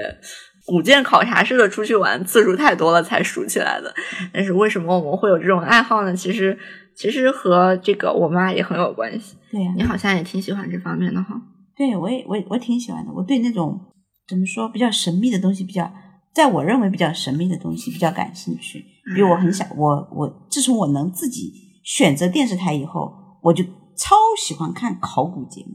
[0.67, 3.91] 古建考察式的出去玩次数太多了才数起来的。
[4.31, 6.15] 但是为什么我们会有这种爱好呢？
[6.15, 6.55] 其实
[6.95, 9.35] 其实和这个我妈也很有关系。
[9.51, 11.41] 对呀、你好像也挺喜欢这方面的哈。
[11.75, 13.79] 对我也我也我挺喜欢的，我对那种
[14.27, 15.91] 怎么说比较神秘的东西比较，
[16.35, 18.85] 在我认为比较神秘的东西比较感兴趣。
[19.15, 21.51] 比如我很想我我自从我能自己
[21.83, 23.63] 选择电视台以后，我就
[23.95, 25.73] 超喜欢看考古节目，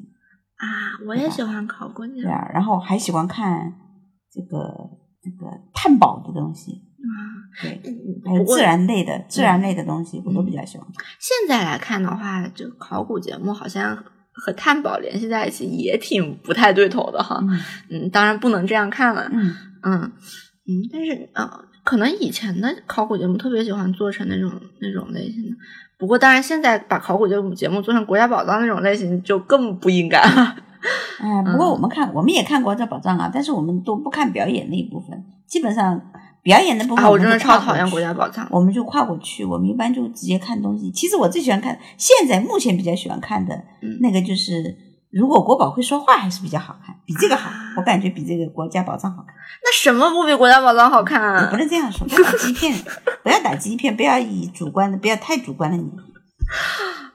[0.56, 0.66] 啊，
[1.06, 3.72] 我也喜欢考古对啊，然后还喜欢看
[4.30, 4.58] 这个
[5.22, 7.42] 这个探宝的东西，啊。
[7.62, 7.80] 对，
[8.24, 11.06] 还有自然类的自然类的东西，我都比较喜欢看。
[11.20, 13.96] 现在来看的话，这个考古节目好像
[14.32, 17.38] 和探宝联系在一起，也挺不太对头的哈。
[17.42, 19.28] 嗯嗯，当然不能这样看了。
[19.32, 21.48] 嗯，嗯嗯，但是呃，
[21.84, 25.50] 可能以前的考古节目特别喜欢做成那种那种类型的，
[25.98, 30.56] 不过当然现在把考古这种节目做成国家宝藏那种类型就更不应该了。
[31.18, 35.98] 哎，不过我们看我们也看国家宝藏啊，但是我们都不看表演那一部分，基本上
[36.42, 38.46] 表演的部分啊，我真的超讨厌国家宝藏。
[38.50, 40.90] 我们就跨过去，我们一般就直接看东西。
[40.90, 44.76] 其实我最喜欢看，现在目前比较喜欢看的嗯那个就是，
[45.14, 49.34] 如果国宝会说话，还是比较好看，比这个好啊，我感觉比这个国家宝藏好看。
[49.62, 51.56] 那什么不比国家宝藏好看也啊不？
[51.56, 52.74] 能这样说，不要打击片，
[53.22, 55.90] 不要打击片，不要以主观的，不要太主观了你，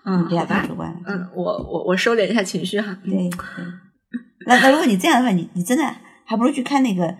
[0.05, 0.45] 嗯，不要。
[0.45, 0.99] 太主观了。
[1.05, 2.97] 嗯，我我我收敛一下情绪哈。
[3.03, 3.37] 嗯对对。
[4.47, 5.83] 那那如果你这样的话，你你真的
[6.25, 7.17] 还不如去看那个，噔，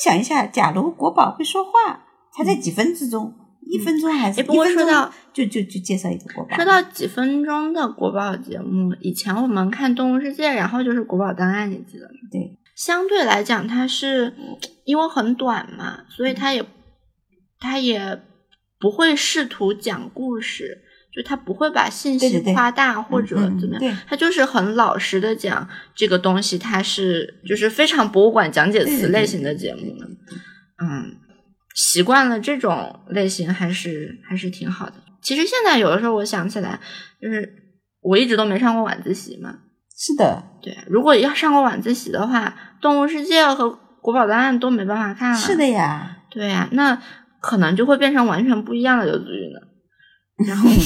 [0.00, 2.04] 想一下，假如国宝会说话，
[2.34, 3.34] 它在几分之中，
[3.68, 6.56] 一分钟还是哎不过说到就就就介绍一个国宝。
[6.56, 12.14] 说到几分钟的国宝节目，以前我们看《动物世界》，然后就是《国宝档案》，你记得吗？
[12.30, 14.32] 对，相对来讲，它是
[14.84, 16.64] 因为很短嘛，所以它也
[17.58, 18.22] 它也
[18.78, 29.80] 不会试图讲故事，就它不会把信息夸大或者怎么样，对它就是很老实的讲这个东西，它是就是非常博物馆讲解词类型的节目。
[30.78, 31.16] 嗯，
[31.76, 34.94] 习惯了这种类型还是还是挺好的。
[35.20, 36.80] 其实现在有的时候我想起来，
[37.20, 37.48] 就是
[38.00, 39.58] 我一直都没上过晚自习嘛。
[39.98, 42.48] 是的，对，如果要上过晚自习的话，
[42.82, 43.64] 《动物世界》和
[44.00, 45.36] 《国宝档案》都没办法看了。
[45.36, 47.00] 是的，呀，对呀、那
[47.40, 49.60] 可能就会变成完全不一样的刘子玉呢。
[50.46, 50.76] 然后嗯，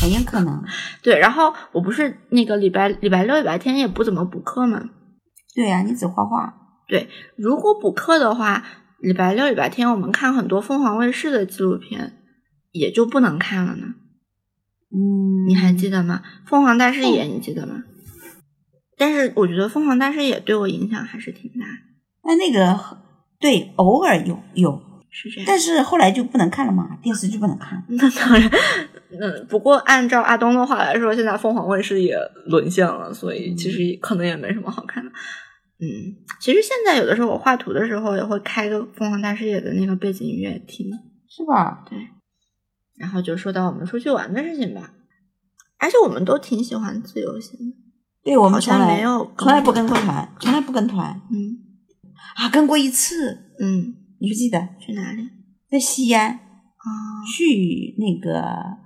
[0.00, 0.62] 很有可能。
[1.02, 4.82] 对，然后我不是那个礼拜礼拜六、礼拜天也不怎么补课嘛。
[5.54, 6.54] 对呀，你只画画，
[6.86, 8.64] 对如果补课的话，
[9.00, 12.18] 礼拜六、礼拜天我们看很多凤凰卫视的纪录片，
[12.72, 13.86] 也就不能看了呢。
[14.90, 16.22] 嗯，你还记得吗？
[16.46, 17.84] 凤凰大视野，你记得吗？
[18.96, 21.82] 但是我觉得凤凰大视野对我影响还是挺大的，
[22.24, 22.98] 那那个
[23.38, 25.44] 对，偶尔有有，是这样。
[25.46, 27.80] 但是后来就不能看了嘛，电视剧不能看。
[27.88, 28.50] 那当然，
[29.20, 35.10] 嗯，不过按照阿东的话来说，现在凤凰卫视也沦陷了，所以其实可能也没什么好看的。
[35.10, 35.14] 嗯，
[36.40, 40.90] 其实现在有的时候我画图的时候也会开个凤凰大视野的那个背景音乐听。
[41.30, 41.84] 是吧？
[41.88, 41.98] 对，
[42.96, 44.94] 然后就说到我们出去玩的事情吧。
[45.78, 47.76] 而且我们都挺喜欢自由行的，
[48.24, 51.58] 对我们从来没有从来不跟过团，从来不跟团嗯
[52.34, 55.28] 啊，跟过一次，嗯，你不记得去哪里？
[55.70, 56.88] 在西安啊，
[57.24, 58.42] 去那个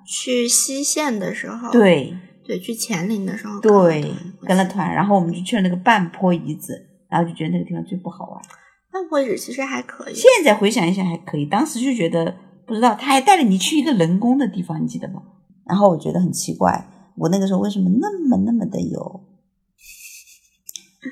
[0.07, 6.72] 去西线的时候，对对，去乾陵的时候对，跟了团，然后我们就去了那个半坡遗址，
[7.09, 8.42] 然后就觉得那个地方最不好玩。
[8.90, 10.14] 半坡遗址其实还可以。
[10.14, 12.35] 现在回想一下还可以，当时就觉得
[12.66, 15.22] 不知道，他还带着你去一个人工的地方，你记得吗？
[15.64, 19.20] 然后我觉得很奇怪，我那个时候为什么那么那么的有，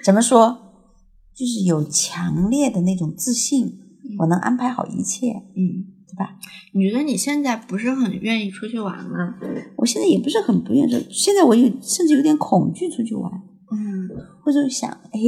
[0.05, 0.59] 怎么说，
[1.35, 3.79] 就是有强烈的那种自信，
[4.19, 6.37] 我能安排好一切，嗯，对吧？
[6.75, 9.35] 你觉得你现在不是很愿意出去玩吗？
[9.77, 13.31] 我现在也不是很不愿意说，现在我有甚至有点恐惧出去玩，
[13.73, 14.09] 嗯，
[14.45, 15.21] 或者想，哎，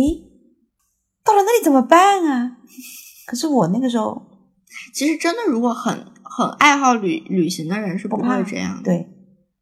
[1.25, 2.59] 到了那里怎么办啊？
[3.27, 4.21] 可是我那个时候
[4.92, 9.07] 其实真的，如果很很爱好旅旅行的人是不不怕会这样的。，对，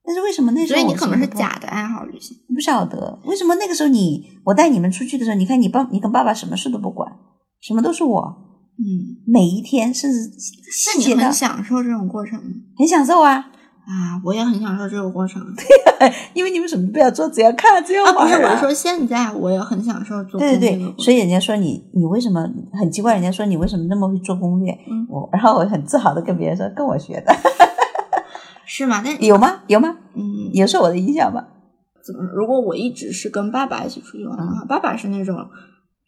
[0.04, 2.37] 但是为什么那时候所以你可能是假的爱好旅行。
[2.54, 7.12] 不晓得为什么那个时候你我带你们出去的时候，你看你爸你跟爸爸什么事都不管，
[7.61, 8.49] 什么都是我，
[8.80, 10.30] 嗯，每一天甚至
[10.96, 12.50] 那你很享受这种过程吗？
[12.78, 15.42] 很享受啊，啊，我也很享受这个过程。
[15.54, 22.40] 对 因为你们什么都不要做，只要看只要啊，玩不是，我是说现在我也很享受做对对对，攻略对对对所以人家说你你为什么
[22.72, 24.72] 很奇怪，人家说你为什么那么会做攻略？
[24.90, 27.34] 嗯我然后我很自豪的跟别人说，跟我学的，
[28.64, 29.02] 是吗？
[29.04, 29.60] 那有吗？
[29.66, 29.94] 有吗？
[30.14, 30.22] 嗯，
[30.54, 31.46] 也受我的影响吧？
[32.02, 32.22] 怎么？
[32.34, 35.36] 如果我一直是跟爸爸一起出去玩的话，爸爸是那种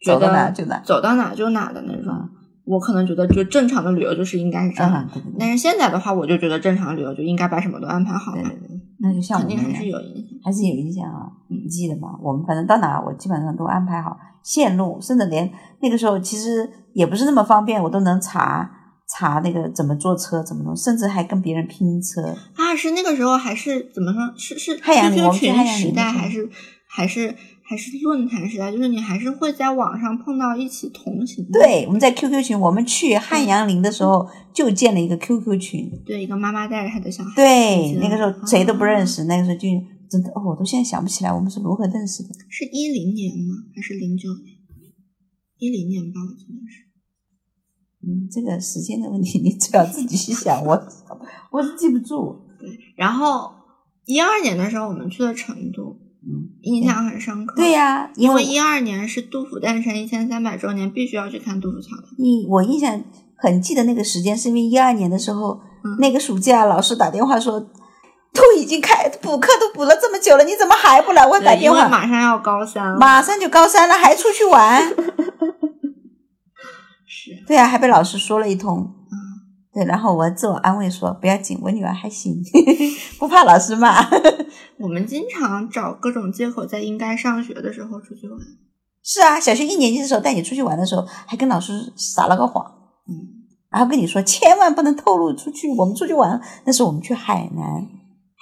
[0.03, 2.11] 走到觉得哪就哪走到哪就哪的那种。
[2.13, 2.29] 嗯
[2.65, 10.23] 我可能觉得就正常的旅游就是应该是这样，啊，对对对，但是现在的话，我就觉得正常旅游就应该把什么都安排好了，对对对，那就像我肯定还是有影响。
[10.43, 12.09] 还是有影响啊，你记得吗？
[12.21, 15.49] 我们反正到哪，我基本上都安排好线路，甚至连
[15.81, 18.69] 那个时候其实也不是那么方便，我都能查
[19.17, 22.21] 查那个怎么坐车，怎么弄，甚至还跟别人拼车。
[22.55, 24.19] 啊，是那个时候还是怎么说？
[24.37, 26.49] 是是太阳陵我 QQ 群们去汉阳时代，还是
[26.89, 27.33] 还是
[27.65, 28.71] 还是论坛时代？
[28.71, 31.59] 就是你还是会在网上碰到一起同行的。
[31.59, 35.89] 对，我们在 QQ 群，我们去汉阳陵的时候就建了一个 QQ 群。
[36.05, 37.31] 对，一个妈妈带着她的小孩。
[37.35, 39.67] 对，那个时候谁都不认哦识，那个时候就
[40.09, 42.29] 真的哦，我都现在想不起来我们是如何认识的。
[42.49, 43.55] 是一零年吗？
[43.75, 44.57] 还是零九年？
[45.57, 46.83] 一零年吧，我记得是。
[48.05, 50.87] 嗯，这个时间的问题，你最好自己去想，我
[51.51, 52.35] 我是记不住。
[52.59, 53.53] 对，然后
[54.05, 56.02] 一二年的时候，我们去了成都，嗯，
[56.63, 57.55] 印象很深刻。
[57.55, 62.07] 对、呀、因为因为一二年是杜甫诞辰一千三百周年，必须要去看杜甫桥的。
[62.17, 63.03] 你我印象
[63.35, 71.25] 很记得那个时间，是因为一二年的时候，嗯那个暑假老师打电话说，都已经开补课都补了这么久了，你怎么还不来？
[71.27, 72.97] 我打电话，马上要高三了。
[72.97, 74.81] 马上就高三了，还出去玩？
[77.05, 78.95] 是，对啊，还被老师说了一通。
[79.11, 79.15] 嗯，
[79.73, 82.41] 对，然后我自我安慰说不要紧，我女儿还行，
[83.17, 84.07] 不怕老师骂。
[84.77, 88.39] 我们经常找各种借口，在应该上学的时候出去玩。
[89.03, 92.63] 是啊，小学一年级的时候带你出去玩的时候，还跟老师撒了个谎，
[93.09, 97.87] 嗯，然后跟你说千万不能透露出去，我们出去玩，那是我们去海南。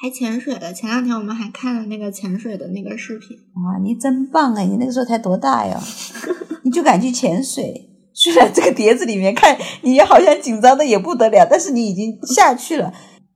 [0.01, 0.73] 还潜水了。
[0.73, 3.37] 前两天我们还看了那个潜水的那个视频。
[3.63, 4.65] 哇，你真棒哎！
[4.65, 5.79] 你那个时候才多大呀？
[6.65, 7.90] 你就敢去潜水？
[8.23, 12.93] 虽然这个碟子里面看你好像紧张的也不得了，但是你已经下去了。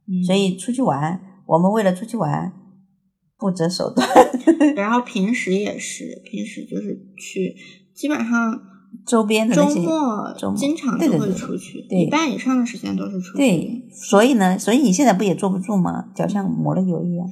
[0.08, 2.54] 嗯所以出去玩，我们为了出去玩，
[3.40, 4.08] 不择手段。
[4.76, 7.56] 然后平时也是，平时就是去，
[7.96, 8.62] 基本上
[9.08, 13.38] 周边的周末周末经常都会对对对出去，对一半以上的时间都是出去。
[13.38, 16.06] 对，所以呢，所以你现在不也坐不住吗？
[16.16, 17.28] 脚像抹了油一样，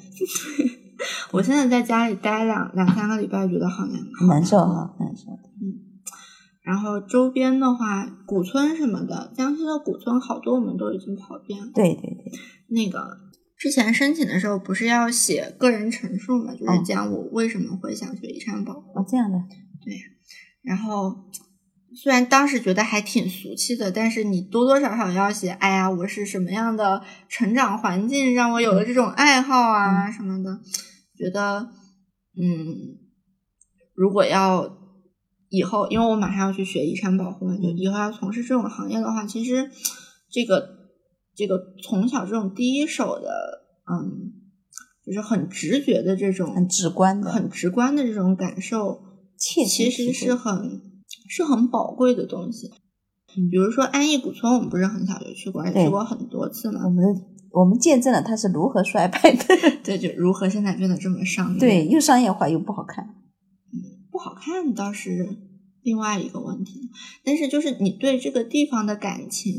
[1.31, 5.25] 我现在在家里待两两三个礼拜，觉得好难，难受哈，难受。
[6.63, 11.71] 然后周边的话，古村什么的，江西的古村好多我们都已经跑遍了。
[11.75, 12.31] 对对对，
[12.69, 13.17] 那个
[13.57, 18.97] 之前申请的时候不是要写个人陈述嘛，就是嗯讲我为什么会想学遗产保护。
[18.97, 19.37] 哦，这样的，
[19.83, 19.93] 对
[20.61, 21.13] 然后
[21.93, 30.61] 虽然当时觉得还挺俗气的，但是你多多少少要写，哎呀，我是什么样的成长环境让我有了这种爱好啊、什么的，
[31.17, 31.69] 觉得
[32.41, 32.97] 嗯，
[33.93, 34.82] 如果要
[35.53, 39.69] 以后，因为我马上要去学遗产保护嘛，就以后要从事这种行业的话，其实
[40.31, 40.67] 这个
[41.35, 43.29] 这个从小这种第一手的，
[43.87, 44.33] 嗯，
[45.05, 49.03] 就是很直觉的这种很直观的，很直观的这种感受，
[49.37, 50.81] 切其实是很
[51.29, 52.71] 是很宝贵的东西。
[53.51, 56.81] 比如说安逸古村，我们不是很小就去过，也对去过很多次嘛。
[56.85, 57.03] 我们
[57.51, 59.45] 我们见证了它是如何衰败的，
[59.85, 63.15] 对，就如何现在变得这么商业，对，又商业化又不好看。
[64.11, 65.42] 不好看倒是
[65.83, 66.89] 另外一个问题。
[67.23, 69.53] 但是就是你对这个地方的感情，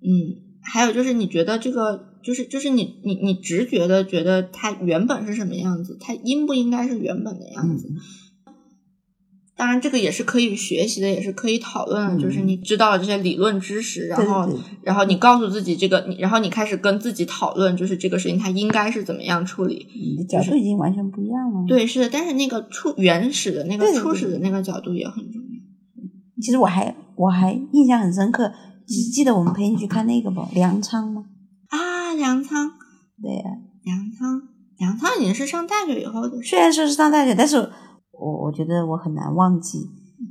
[0.00, 7.88] 嗯，还有就是你觉得这个就是就是你你你直觉的觉得它原本是什么样子，它应不应该是原本的样子？
[9.56, 12.20] 当然，这个也是可以学习的，也是可以讨论的。
[12.20, 14.48] 就是你知道了这些理论知识，然后
[14.82, 19.86] 然后你告诉自己这个，你然后你开始跟自己讨论，就是这个事情它应该是怎么样处理。
[19.94, 21.64] 你的角度已经完全不一样了。
[21.68, 26.42] 对，是的，但是那个初原始的那个初始的那个角度也很重要。
[26.42, 28.52] 其实我还我还印象很深刻，
[28.88, 30.44] 记记得我们陪你去看那个不？
[30.52, 31.26] 粮仓吗？
[31.68, 32.72] 啊，粮仓。
[33.22, 33.44] 对呀，
[33.84, 34.42] 粮仓，
[34.78, 36.42] 粮仓已经是上大学以后的。
[36.42, 37.70] 虽然说是上大学，但是。
[38.18, 39.78] 我我觉得我很难忘记，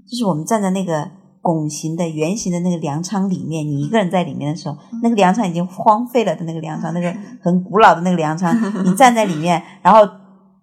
[0.09, 1.09] 就是我们站在那个
[1.41, 7.13] 拱形的圆形的那个粮仓里面，你一个人在里面的时候，那个粮仓已经荒废了的那个粮仓，那个
[7.43, 8.55] 很古老的那个粮仓，
[8.85, 9.99] 你站在里面，然后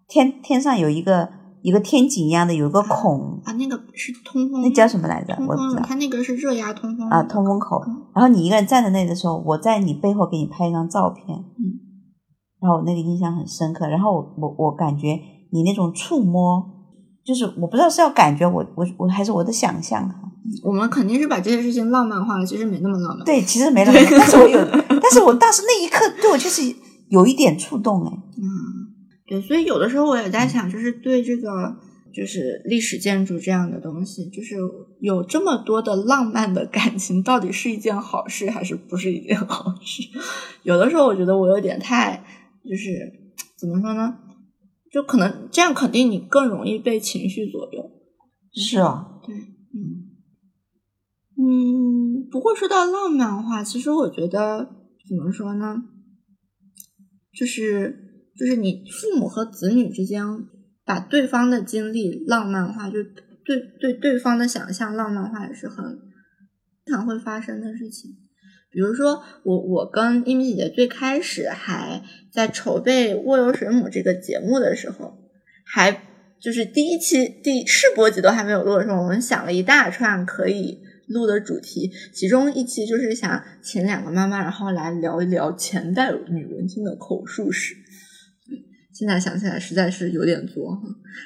[0.08, 1.28] 天天上有一个
[1.62, 5.36] 一个天井一样的有一个孔啊，那个是通风，那叫什么来着？
[5.40, 7.82] 我不知道，它那个是热压通风啊，通风口。
[8.14, 11.62] 然后你一个人站在那的时候，我在你背后给你拍一张照片，嗯，
[12.60, 13.86] 然后我那个印象很深刻。
[13.86, 15.20] 然后我我我感觉
[15.52, 16.79] 你那种触摸。
[17.24, 20.32] 就是我不知道是要感觉我我我还是我的想象哈，
[20.64, 23.24] 我们肯定是把这些事情浪漫化了，其实没那么浪漫。
[23.24, 24.58] 对，其实没那么，但是我有，
[24.88, 26.62] 但是我当时那一刻对我就是
[27.08, 28.12] 有一点触动哎。
[28.38, 28.42] 嗯，
[29.26, 31.76] 对，所以有的时候我也在想，就是对这个
[32.12, 34.56] 就是历史建筑这样的东西，就是
[35.00, 40.02] 有这么多的浪漫的感情，到底是一件好事还是不是一件好事？
[40.64, 42.24] 有的时候我觉得我有点太
[42.64, 43.12] 就是
[43.56, 44.14] 怎么说呢？
[44.90, 47.90] 就可能这样，肯定你更容易被情绪左右。
[48.52, 50.10] 是啊，对，嗯
[51.38, 52.28] 嗯。
[52.30, 54.68] 不过说到浪漫化，其实我觉得
[55.08, 55.84] 怎么说呢？
[57.32, 60.24] 就是就是你父母和子女之间
[60.84, 63.02] 把对方的经历浪漫化，就
[63.44, 65.98] 对对对方的想象浪漫化，也是很
[66.84, 68.10] 经常会发生的事情。
[68.72, 72.02] 比如说，我我跟一米姐姐最开始还
[72.32, 75.18] 在筹备《卧游水母》这个节目的时候，
[75.64, 76.02] 还
[76.40, 87.74] 就是第一期第试播集都还没有录的时候，我们想了一大串可以录的主题，其中一期就是想请两个妈妈，然后来聊一聊前代女文青的口述史。
[88.92, 90.78] 现在想起来实在是有点作。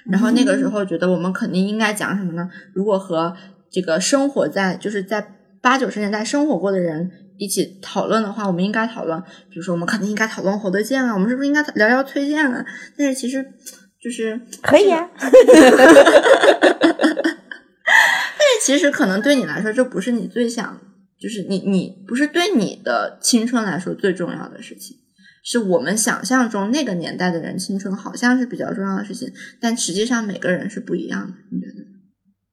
[0.07, 2.49] 然后那个时候觉得我们肯定应该讲什么呢？
[2.73, 3.37] 如果和
[3.71, 5.27] 这个生活在就是在
[5.65, 7.11] 八九十年代生活过的人。
[7.37, 12.65] 一起讨论的话，我们应该讨论，比如说，我们肯定应该讨论侯德健啊，我们是不是应该聊聊崔健啊？
[12.97, 13.45] 但是其实
[14.01, 15.27] 就是可以啊， 但
[17.91, 20.81] 是其实可能对你来说，这不是你最想，
[21.19, 24.97] 就是你你不是对你的青春来说最重要的事情，
[25.43, 29.29] 是我们想象中那个年代的人青春好像是比较重要的事情，
[29.61, 31.83] 但实际上每个人是不一样的，你觉得？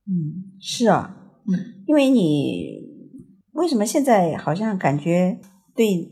[0.09, 1.15] 嗯，是啊，
[1.47, 2.80] 嗯，因为你。
[3.53, 5.39] 为什么现在好像感觉
[5.75, 6.09] 对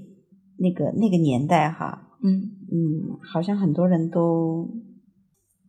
[0.57, 2.31] 那个那个年代哈，嗯
[2.71, 4.69] 嗯，好像很多人都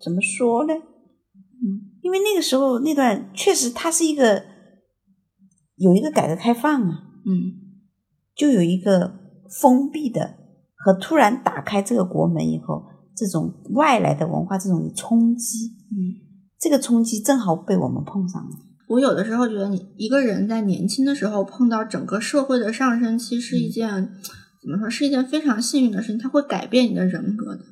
[0.00, 0.74] 怎么说呢？
[0.74, 4.42] 嗯，因为那个时候那段确实它是一个
[5.76, 7.54] 有一个改革开放啊，嗯，
[8.34, 9.20] 就有一个
[9.60, 10.36] 封闭的
[10.74, 16.18] 和突然打开这个国门以后，这种外来的文化这种冲击，嗯，
[16.58, 18.50] 这个冲击正好被我们碰上了。
[18.90, 23.88] 我有的时候觉得，你一个人在年轻的时候碰到整个社会的上升期，是一件
[24.60, 27.62] 怎么说，是一件非常幸运的事情，它会改变你的人格的。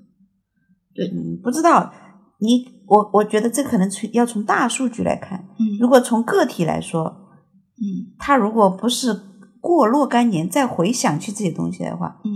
[0.95, 1.13] 对，
[1.43, 1.93] 不知道
[2.39, 9.13] 你我，我觉得这可能从要从大数据来看，嗯，如果从个体来说，嗯，他如果不是
[9.61, 12.31] 过若干年再回想起这些东西的话，嗯，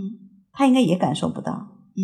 [0.53, 1.53] 他应该也感受不到，
[1.97, 2.03] 嗯，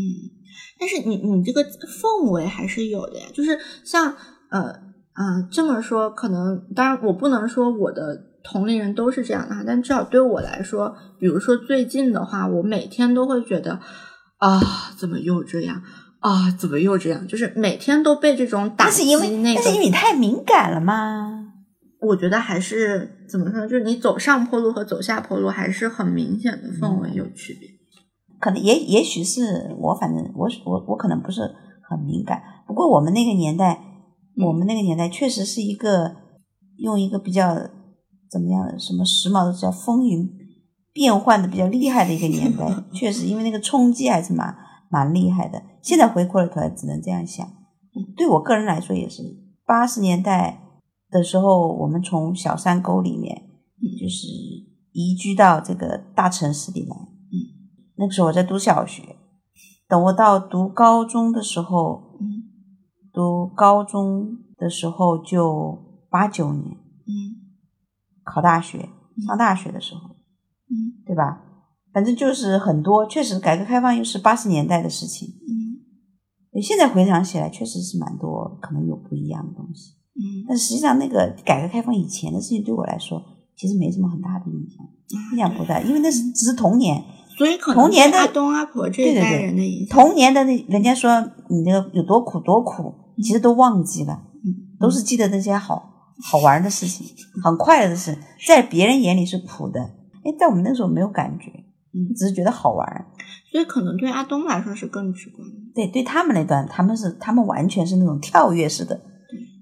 [0.79, 4.15] 但是你你这个氛围还是有的呀，就是像
[4.53, 4.87] 呃。
[5.21, 13.81] 嗯，这么说可能，当然我不能说我的同龄人都是这样的哈，但至少对我来说，比如说最近的话，我每天都会觉得
[14.37, 14.61] 啊，
[14.97, 15.83] 怎么又这样
[16.21, 19.13] 啊，怎么又这样，就是每天都被这种打击。
[19.17, 21.51] 那个，是因为你太敏感了吗？
[22.01, 27.69] 我觉得还是怎么说，就是你走上坡路和走下坡路还是很明显的氛围有区别。
[28.39, 29.41] 可能也也许是
[29.81, 31.41] 我，反正我我我可能不是
[31.91, 33.87] 很敏感，不过我们那个年代。
[34.47, 36.15] 我们那个年代确实是一个
[36.77, 37.57] 用一个比较
[38.31, 40.31] 怎么样的什么时髦的叫风云
[40.93, 42.65] 变幻的比较厉害的一个年代，
[42.95, 44.57] 确实因为那个冲击还是蛮
[44.91, 45.63] 蛮厉害的。
[45.83, 47.47] 现在回过头来，只能这样想。
[48.17, 49.23] 对我个人来说也是，
[49.67, 50.61] 八十年代
[51.11, 53.35] 的时候，我们从小山沟里面
[54.01, 54.27] 就是
[54.93, 56.97] 移居到这个大城市里来。
[57.97, 59.17] 那个时候我在读小学，
[59.89, 62.05] 等我到读高中的时候。
[63.19, 65.77] 读高中的时候就
[66.09, 67.35] 八九年，嗯，
[68.23, 68.89] 考大学
[69.27, 70.11] 上大学的时候，
[70.71, 71.43] 嗯，对吧？
[71.93, 75.29] 反正就是很多，确实改革开放又是八十年代的事情。
[75.29, 79.95] 嗯现在回想起来，确实是蛮多可能有不一样的东西。
[80.15, 83.21] 嗯但实际上，那个改革开放以前的事情对我来说，
[83.57, 84.87] 其实没什么很大的影响，
[85.33, 87.05] 影响不大，因为那是只是童年。
[87.37, 92.93] 所以可能童年的对阿东阿婆这一代人的影响，童年的那人家说你那个有多苦多苦，
[93.23, 97.07] 其实都忘记了，嗯都是记得那些好好玩的事情，
[97.43, 98.17] 很快乐的事，
[98.47, 99.81] 在别人眼里是苦的，
[100.25, 101.51] 哎，在我们那时候没有感觉，
[101.95, 103.07] 嗯只是觉得好玩。
[103.51, 105.55] 所以可能对阿东来说是更直观的。
[105.75, 108.95] 对，对他们那段，他们是他们完全是那种跳跃式的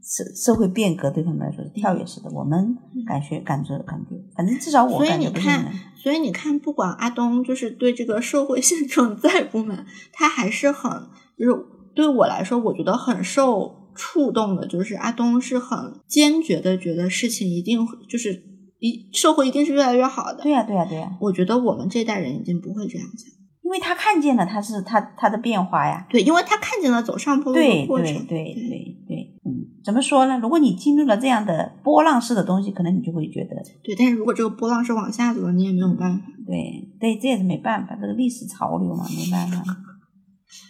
[0.02, 2.28] 社社会变革，对他们来说是跳跃式的。
[2.32, 2.76] 我们
[3.06, 5.72] 感觉感觉感觉，反正至少我所以感觉你看。
[6.02, 10.90] 所以你看，不管阿东就是对这个社会 现状再不满，他还是很
[11.38, 11.52] 就是
[11.96, 18.42] 对我来说，我觉得很受触动的，就是阿东是很坚决的，觉得事情一定会就是
[18.78, 20.42] 一社会一定是越来越好的。
[20.42, 23.32] 对呀、对呀、对呀、我觉得我们这代人已经不会这样想，
[23.62, 26.06] 因为他看见了，他是他他的变化呀。
[26.10, 30.38] 对，因为他看见了走上坡路的过程，对对对对，嗯，怎么说呢？
[30.38, 33.96] 如果你进入了这样的波浪式的东西，可能你就会觉得，对。
[33.98, 36.24] 但是如果这个波浪是往下走的，你也没有办法。
[36.46, 39.64] 对对，这也是没办法，这个历史潮流嘛，没办法。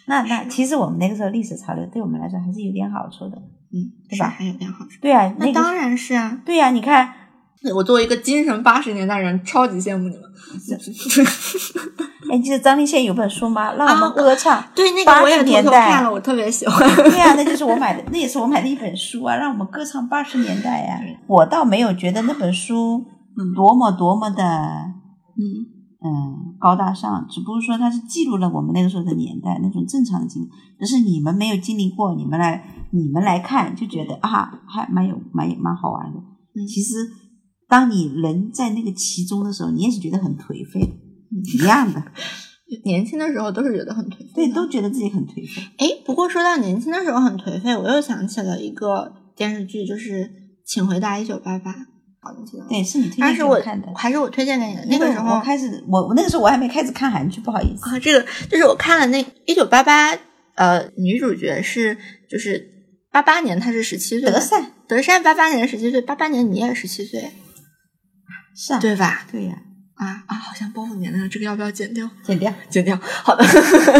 [0.07, 3.37] 那那其实我们那个时候历史潮流对我们来说还是有点好处的，
[3.73, 4.91] 嗯，对吧还有点好处。
[5.01, 7.13] 对啊，个那当然是啊，对呀、你看
[7.75, 10.23] 我作为一个精神八十年代人，超级羡慕你们。
[12.31, 13.73] 哎，你记得张立宪有本书吗？
[13.73, 14.63] 让我啊们歌唱。
[14.75, 16.87] 对，那个我也80偷年代偷看了，我特别喜欢。
[16.95, 23.03] 对呀、那就是我买的，那也是我买的一本书啊，让我们歌唱八十年代呀、我倒没有觉得那本书
[23.37, 25.65] 嗯多么多么的嗯
[25.99, 30.47] 嗯高大上，只不过说它是记录了我们那个时候的年代那种正常的经历，
[30.79, 36.19] 只是你们没有经历过，你们来你们来看就觉得啊，还蛮有蛮有蛮好玩的。
[36.19, 36.95] 嗯其实
[37.67, 40.79] 当你人在那个其中的时候，你也是觉得很颓废，
[41.59, 42.01] 一样的，
[42.85, 45.61] 年轻的时候都是觉得很颓废对，都觉得自己很颓废。
[45.77, 50.23] 哎，不过说到年轻的时候很颓废，我又想起了一个电视剧，就是
[50.65, 51.71] 《请回答一九八八》。
[52.19, 52.69] 好，你记得吗？
[52.69, 53.87] 对，是你推荐我给我看的。
[53.95, 54.85] 还是我推荐给你的。
[54.85, 57.89] 那个时候我开始，我我那个时候我还没开始看韩剧，不好意思。
[57.89, 60.17] 啊，这个就是我看了那一九八八，
[60.55, 61.97] 呃，女主角是
[62.29, 62.67] 就是
[63.11, 67.31] 八八年，她是十七岁，德善德善八八年十七岁，八八年你也十七岁，
[68.55, 69.25] 是啊，对吧？
[69.31, 69.61] 对呀、
[69.95, 72.09] 啊啊，好像暴露年龄了，这个要不要剪掉？
[72.23, 72.53] 剪掉。
[72.69, 72.99] 剪掉。
[73.01, 73.45] 好的，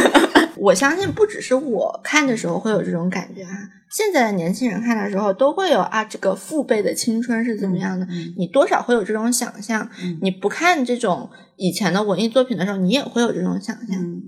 [0.57, 3.49] 我相信不只是我看的时候会有这种感觉啊，
[3.89, 9.89] 现在的年轻人看的时候都会有啊，这个父辈的青春是怎么样的，嗯你多少会有这种想象。
[10.01, 13.97] 嗯你不看这种以前的文艺作品的时候，你也会有这种想象。
[13.97, 14.21] 嗯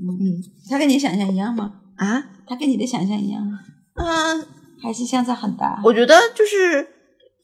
[0.70, 1.74] 他跟你想象一样吗？
[1.96, 3.60] 啊，他跟你的想象一样吗？
[3.96, 4.48] 嗯、
[4.82, 5.82] 还是相差很大？
[5.84, 6.88] 我觉得就是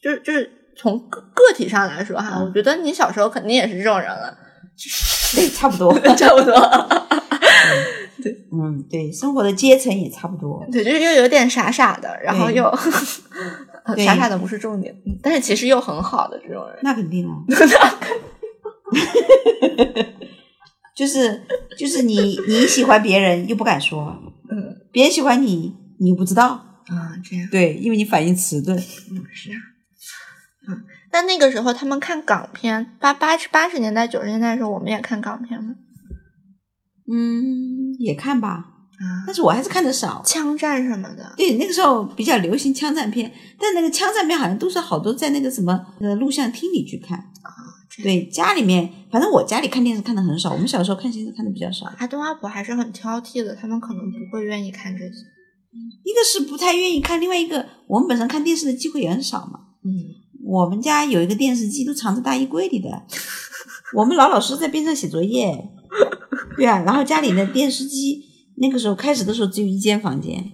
[0.01, 4.38] 就是就是从个个体上来说哈，嗯我觉得你小时候肯定也是这种人了，
[5.36, 5.93] 对，差不多。
[6.16, 6.53] 差不多。
[8.51, 10.66] 嗯，对，生活的阶层也差不多。
[10.72, 12.63] 对，就是又有点傻傻的，然后又
[13.97, 16.80] 傻傻的不是重点，嗯但是其实又很好的这种人。
[16.84, 17.36] 那肯定啊。
[20.95, 21.41] 就是
[21.78, 24.16] 就是你你喜欢别人又不敢说，
[24.49, 26.47] 嗯别人喜欢你你又不知道，
[26.88, 28.78] 啊，这样对，因为你反应迟钝。
[28.78, 29.57] 嗯是啊，
[30.70, 35.76] 嗯，但那个时候他们看港片，八八十八十年代九十年代的时候，我们也看港片吗？
[37.11, 40.21] 嗯，也看吧，啊，但是我还是看的少。
[40.25, 47.17] 枪战什么的，对，那个时候比较流行枪战片，但那个枪战片好像都是好多在那个什么呃录像厅里去看。
[47.17, 47.49] 啊
[48.03, 51.85] 对，家里面，反正我家里看电视看的很少，我们小时候看电视看的比较少。
[51.97, 55.13] 阿东阿婆还是很挑剔的，他们可能不会愿意看这些。
[56.03, 59.59] 一个是不太愿意看，另外一个我们本身看电视的机会也很少嘛。
[59.85, 59.91] 嗯
[60.47, 62.89] 我们家有一个电视机都藏在大衣柜里的，
[63.95, 65.57] 我们老老实实在边上写作业。
[66.57, 68.23] 对啊，然后家里的电视机
[68.57, 70.51] 那个时候开始的时候只有一间房间，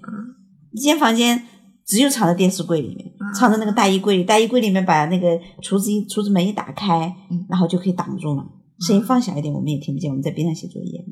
[0.72, 1.44] 一间房间
[1.86, 8.44] 只有藏在电视柜里面，藏在那个大衣柜里，大衣柜里面把那个橱子一橱子门一打开嗯，然后就可以挡住了，
[8.80, 11.06] 声音放小一点我们也听不见，我们在边上写作业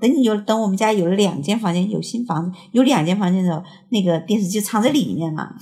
[0.00, 5.54] 等你有等我们家有了两间房间，有新房子，有两间房间的时候，那个电视机藏在里面了，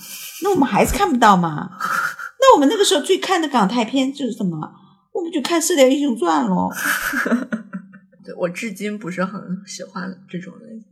[0.43, 1.71] 那我们还是看不到嘛。
[2.39, 4.59] 那我们那个时候最看的港台片就是什么？
[5.13, 6.71] 我们就看《射雕英雄传》咯。
[8.37, 10.85] 对我至今不是很喜欢这种类型。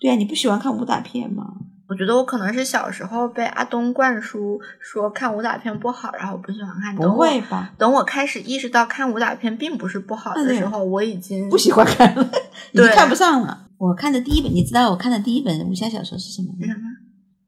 [0.00, 1.44] 对啊，你不喜欢看武打片吗？
[1.88, 6.94] 我觉得我可能是小时候被阿东灌输说看武打片不好，然后我不喜欢看。
[6.94, 7.72] 等不我会吧？
[7.78, 12.30] 等我开始意识到看武打片并不是不好的时候，我已经不喜欢看了，
[12.72, 13.68] 已经看不上了。
[13.78, 16.66] 我看的第一本，你知道我看的第一本武侠小说是什么吗？
[16.66, 16.82] 什么？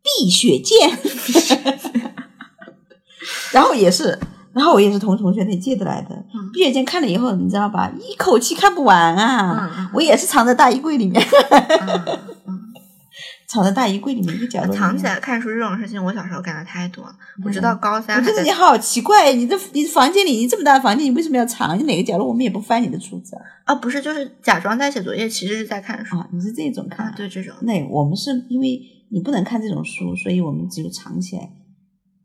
[0.03, 0.91] 碧血剑。
[3.53, 4.19] 然后也是，
[4.53, 6.15] 然后我也是同同学那借的来的。
[6.35, 7.91] 嗯《毕业间》看了以后，你知道吧？
[7.99, 9.71] 一口气看不完啊！
[9.79, 11.23] 嗯我也是藏在大衣柜里面，
[13.49, 14.75] 藏在大衣柜里面一个角落。
[14.75, 17.15] 藏起来看书这种事情，我小时候干的太多了。
[17.45, 21.79] 我直到高三我觉得你好奇怪，你这你房间里你这么大的房间，你为什么要藏？
[21.79, 23.43] 你哪个角落我们也不翻你的书子啊？
[23.67, 27.15] 啊，不是，就是假装在写作业，其实是在看书啊，你是这种看啊。
[27.17, 28.81] 对这种，那我们是因为
[29.11, 31.51] 你不能看这种书，所以我们只有藏起来，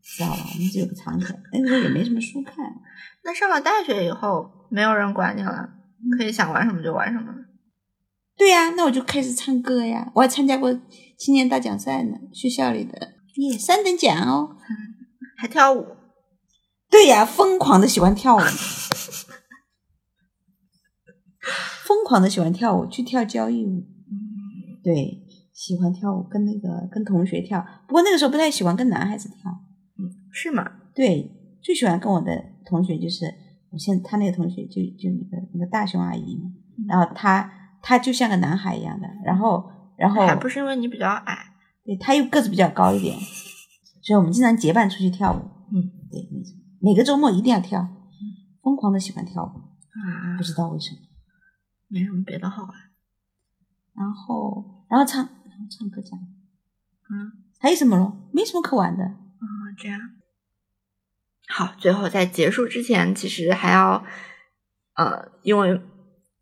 [0.06, 0.36] 知道吧？
[0.54, 1.38] 我们只有藏起来。
[1.52, 2.64] 那个时候也没什么书看，
[3.24, 5.68] 那上了大学以后，没有人管你了，
[6.16, 7.38] 可以想玩什么就玩什么了。
[8.36, 10.72] 对呀、那我就开始唱歌呀，我还参加过
[11.18, 14.56] 青年大奖赛呢，学校里的耶三等奖哦。
[15.36, 15.84] 还跳舞，
[16.88, 18.40] 对呀、疯狂的喜欢跳舞，
[21.84, 23.80] 疯狂的喜欢跳舞，去跳交谊舞。
[23.80, 27.66] 嗯对，喜欢跳舞，跟那个跟同学跳。
[27.88, 29.50] 不过那个时候不太喜欢跟男孩子跳。
[30.36, 30.70] 是吗？
[30.94, 31.32] 对，
[31.62, 33.24] 最喜欢跟我的同学就是
[33.70, 36.50] 我现他那个同学就就那个那个大熊阿姨嘛，
[36.86, 43.16] 然后他他就像个男孩一样的，然后然后还不是因为你比较矮，对他又个子比较高一点，
[44.02, 45.40] 所以我们经常结伴出去跳舞。
[45.72, 47.88] 嗯，对，没错，每个周末一定要跳，
[48.62, 50.98] 疯狂的喜欢跳舞，啊不，知道为什么。
[51.88, 52.72] 没什么别的好玩。
[53.94, 58.28] 然后然后唱然后唱歌讲，嗯还有什么咯？
[58.32, 59.02] 没什么可玩的。
[59.04, 59.46] 啊，
[59.78, 59.98] 这样。
[61.48, 64.04] 好，最后在结束之前，其实还要，
[64.96, 65.80] 呃，因为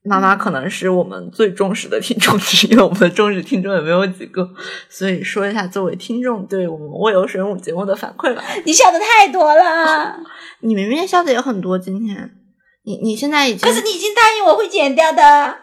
[0.02, 4.48] 妈妈可能是我们最忠实的听众之一，我们的忠实听众也没有几个，
[4.88, 8.42] 所以说一下作为听众对我们《未有水母》节目的反馈吧。
[8.64, 10.18] 你笑的太多了，
[10.60, 12.30] 你明明笑的也很多，今天，
[12.84, 15.58] 你你现在已经可是你已经答应我会剪掉的。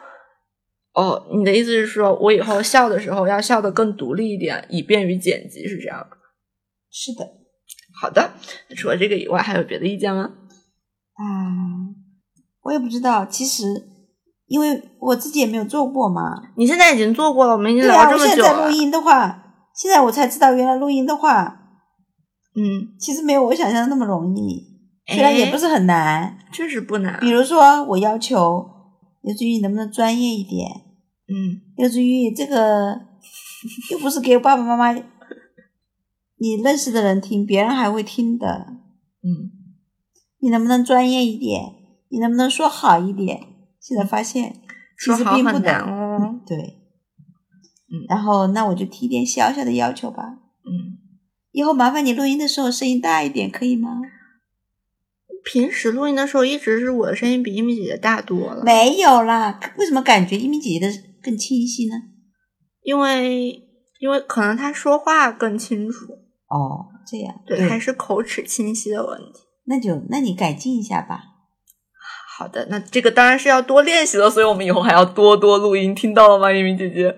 [0.94, 6.18] 哦，你的意思是说我以后笑的时候要笑的更独立一点，以便于剪辑，是这样吗？
[6.92, 7.26] 是的，
[7.94, 8.34] 好的，
[8.76, 10.24] 除了这个以外，还有别的意见吗？
[11.14, 11.24] 啊，
[12.64, 13.26] 我也不知道。
[13.26, 13.66] 其实，
[14.48, 16.22] 因为我自己也没有做过嘛。
[16.56, 18.48] 你现在已经做过了，我们已经对啊，聊这我么久了。
[18.50, 19.44] 现在在录音的话，
[19.76, 21.60] 现在我才知道，原来录音的话，
[22.56, 24.72] 嗯，其实没有我想象的那么容易。
[25.08, 26.38] 虽然也不是很难。
[26.52, 27.20] 确实不难。
[27.20, 28.66] 比如说，我要求
[29.22, 30.68] 刘子玉能不能专业一点？
[31.28, 33.00] 嗯刘子玉，这个
[33.92, 34.94] 又不是给我爸爸妈妈
[36.42, 38.66] 你认识的人听，别人还会听的。
[39.22, 39.52] 嗯，
[40.40, 41.62] 你能不能专业一点？
[42.10, 43.42] 你能不能说好一点？
[43.80, 44.60] 现在发现
[45.00, 45.82] 其实并不难难。
[45.82, 46.42] 哦。
[46.48, 50.40] 对，嗯然后那我就提点小小的要求吧。
[50.66, 50.98] 嗯，
[51.52, 54.02] 以后麻烦你录音的时候声音大一点，可以吗？
[55.44, 61.96] 平时录音的时候，一直是我的声音比一米姐姐大多了，没有啦，为什么感觉一米姐姐的更清晰呢？
[62.82, 63.62] 因为
[64.00, 66.18] 因为可能她说话更清楚，
[66.52, 69.40] 哦，这样对，还是口齿清晰的问题。
[69.66, 71.24] 那就那你改进一下吧。
[72.38, 77.16] 好的，那这个当然是要多练习的，所以我们以后还要多多录音，听到了吗，一鸣姐姐？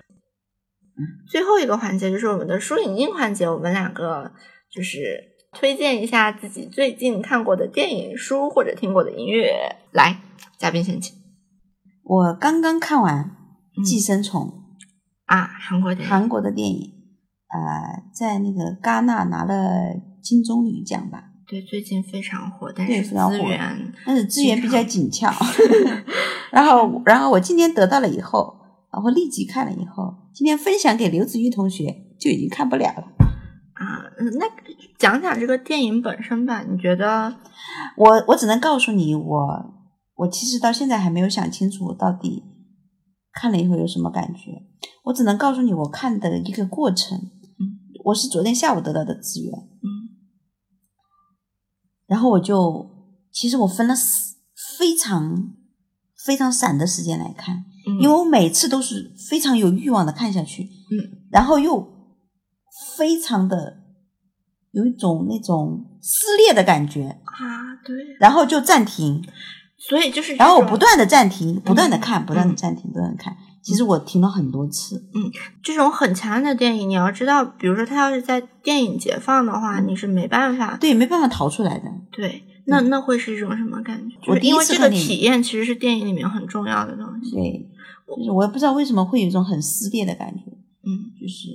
[1.28, 4.30] 最后一个环节就是我们的书影音环节，我们两个
[4.70, 9.76] 就是推荐一下自己最近看过的电影、书或者听过的音乐。
[9.90, 10.20] 来，
[10.58, 11.16] 嘉宾先请
[12.04, 13.36] 我刚刚看完
[13.76, 14.42] 嗯《寄生虫》
[15.24, 16.92] 啊，韩国电影，韩国的电影，
[17.54, 19.54] 呃，在那个戛纳拿了
[20.20, 25.32] 金棕榈奖吧，对，最近非常火，但是对非常火资源但是资源比较紧俏。
[26.50, 28.56] 然后，然后我今天得到了以后，
[28.92, 33.04] 然后立即看了以后，今天分享给刘子玉同学就已经看不了了。
[33.74, 34.46] 啊，嗯那
[34.98, 37.32] 讲讲这个电影本身吧，你觉得？
[37.96, 39.46] 我我只能告诉你，我
[40.16, 42.42] 我其实到现在还没有想清楚我到底
[43.32, 44.50] 看了以后有什么感觉。
[45.04, 47.18] 我只能告诉你我看的一个过程。
[48.04, 49.88] 嗯，我是昨天下午得到的资源，嗯。
[52.06, 52.90] 然后我就
[53.32, 54.36] 其实我分了四
[54.78, 55.54] 非常
[56.24, 62.14] 非常散的时间来看，嗯，因为我每次都是非常有欲望的看下去，嗯，然后又
[62.96, 63.78] 非常的
[64.72, 69.26] 有一种那种撕裂的感觉，啊，对，然后就暂停，
[69.78, 73.34] 所以就是然后我不断的暂停，不断的看，嗯不断的暂停，不断的看。
[73.64, 80.76] 其实我停了很多次，嗯这种很强的电影，你要知道，比如说它要是在电影节放的话，你是没办法。
[80.76, 81.84] 对，没办法逃出来的。
[82.12, 84.38] 对，那那会是一种什么感觉？
[84.40, 87.30] 因为这个体验其实是电影里面很重要的东西。
[87.32, 87.70] 对，
[88.14, 90.42] 就是我也不知道为什么会有一种很撕裂的感觉，
[90.84, 91.48] 嗯，就是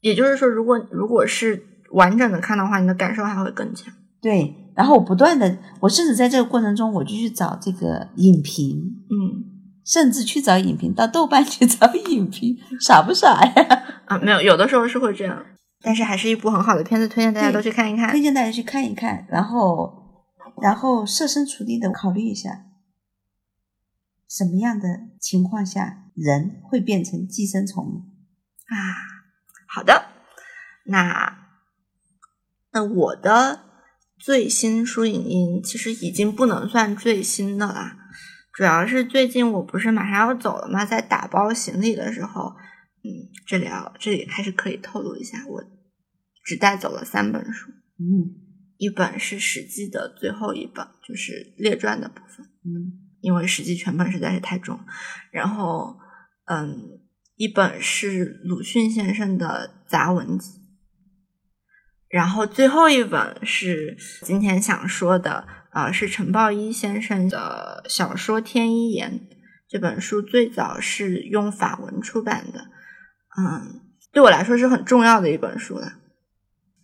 [0.00, 1.60] 也就是说，如果如果是
[1.90, 3.92] 完整的看的话，你的感受还会更强。
[4.22, 4.54] 对。
[4.76, 8.78] 然后我不断的，我甚至在这个过程中，我就去找这个影评，
[9.10, 9.57] 嗯
[9.88, 14.02] 甚至去找影评，到豆瓣去找影评， 傻不傻呀？
[14.04, 15.46] 啊，没有，有的时候是会这样，
[15.80, 18.20] 但是还是一部很好的片子，推荐大家都去看一看推。
[18.20, 19.26] 荐大家去看一看。
[19.30, 20.22] 然后，
[20.60, 22.66] 然后设身处地的考虑一下，
[24.28, 28.04] 什么样的情况下人会变成寄生虫
[28.66, 28.76] 啊？
[29.66, 30.08] 好的，
[30.84, 31.38] 那
[32.72, 33.60] 那我的
[34.18, 37.96] 最新书影音其实已经不能算最新的了，
[38.58, 40.84] 主要是最近我不是马上要走了吗？
[40.84, 42.56] 在打包行李的时候，
[43.04, 45.62] 嗯，这里要这里还是可以透露一下，我
[46.44, 48.34] 只带走了三本书，嗯。
[48.78, 54.80] 一本是《史记》的最后一本，就是列传的部分，嗯，因为《史记》全本实在是太重。
[55.30, 55.96] 然后，
[56.46, 57.00] 嗯，
[57.36, 60.60] 一本是鲁迅先生的杂文集，
[62.08, 65.46] 然后最后一本是今天想说的，
[65.78, 69.20] 啊，是陈抱一先生的小说《天一言》。
[69.68, 72.62] 这本书最早是用法文出版的，
[73.38, 73.80] 嗯，
[74.12, 75.92] 对我来说是很重要的一本书了。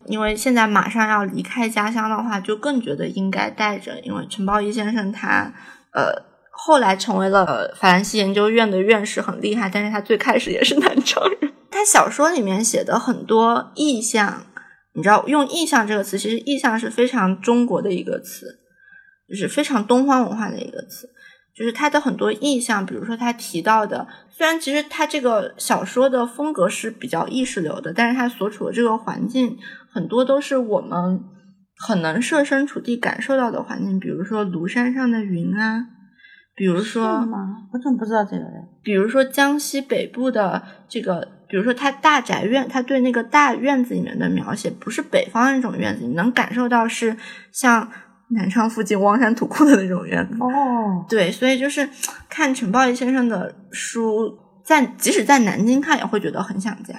[0.07, 3.99] 因为现在马上要离开家乡的话，就更觉得应该带着。
[4.03, 5.53] 因为陈抱一先生他，
[5.93, 6.13] 呃，
[6.53, 9.69] 后来成为了法兰西研究院的院士，很厉害。
[9.69, 11.53] 但是他最开始也是南昌人。
[11.69, 14.47] 他小说里面写的很多意象，
[14.93, 18.61] 你知道，用意象这个词，其实意象是非常中国的一个词，
[19.29, 21.09] 就是非常东方文化的一个词。
[21.57, 29.57] 就是他的很多意象，比如说他提到的，虽然其实他这个小说的风格是比较意识流的，但是他所处的这个环境
[29.93, 31.21] 很多都是我们
[31.77, 35.87] 很能设身处地感受到的环境，比如说庐山上的云啊，
[36.57, 37.05] 比如说，
[37.73, 38.51] 我怎么不知道这个人？
[38.83, 47.17] 比如说江西北部的这个，比如说他大宅院，他对那个大院子里面的描写，不是北方那种院子，你能感受到是
[47.53, 47.89] 像。
[48.35, 51.89] 南昌附近汪山土库的那种院子哦，对，所以就是
[52.29, 56.95] 看陈抱一先生的书，在即使在南京看也会觉得很想家。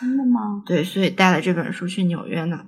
[0.00, 0.62] 真的吗？
[0.66, 2.60] 对，所以带了这本书去纽约呢。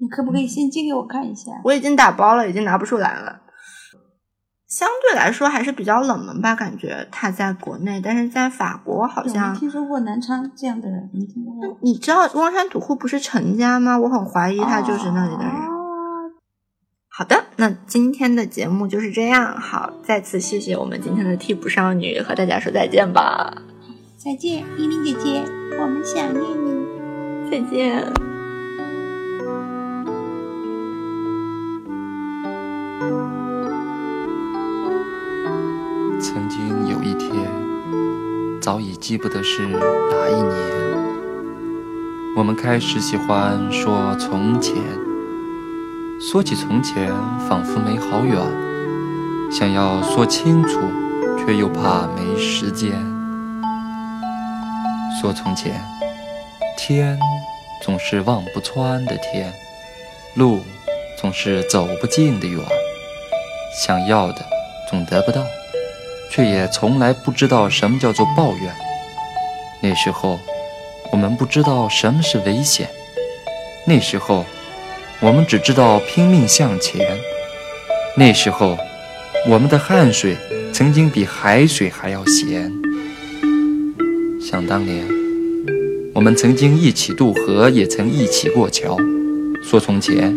[0.00, 1.50] 你可不可以先寄给我看一下？
[1.64, 3.42] 我已经打包了，已经拿不出来了。
[4.68, 11.78] 相对来说还是比较冷门吧，感觉他在国内，但是在法国好像听说过南昌这样的人，没听过。
[11.80, 13.98] 你知道汪山土库不是陈家吗？
[13.98, 15.77] 我很怀疑他就是那里的人。
[17.18, 19.60] 好的，那今天的节目就是这样。
[19.60, 23.52] 好，再次谢谢我们今天的替补少女，和大家说再见吧。
[24.16, 25.42] 再见，依琳姐姐，
[25.80, 27.50] 我们想念你。
[27.50, 28.04] 再见。
[36.20, 37.32] 曾经有一天，
[38.60, 40.54] 早已记不得是哪一年，
[42.36, 44.76] 我们开始喜欢说从前。
[46.20, 47.08] 说起从前，
[47.48, 48.36] 仿佛没好远，
[49.52, 50.80] 想要说清楚，
[51.38, 52.90] 却又怕没时间。
[55.20, 55.80] 说从前，
[56.76, 57.16] 天
[57.80, 59.52] 总是望不穿的天，
[60.34, 60.60] 路
[61.16, 62.60] 总是走不尽的远，
[63.80, 64.44] 想要的
[64.90, 65.40] 总得不到，
[66.32, 68.74] 却也从来不知道什么叫做抱怨。
[69.80, 70.40] 那时候，
[71.12, 72.90] 我们不知道什么是危险。
[73.86, 74.44] 那时候。
[75.20, 77.04] 我们只知道拼命向前。
[78.16, 78.78] 那时候，
[79.48, 80.36] 我们的汗水
[80.72, 82.72] 曾经比海水还要咸。
[84.40, 85.04] 想当年，
[86.14, 88.96] 我们曾经一起渡河，也曾一起过桥。
[89.60, 90.36] 说从前，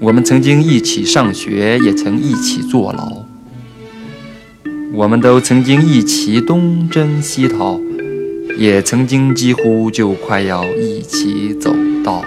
[0.00, 3.24] 我们曾经一起上学，也曾一起坐牢。
[4.92, 7.80] 我们都曾经一起东征西讨，
[8.58, 11.74] 也曾经几乎就快要一起走
[12.04, 12.22] 到。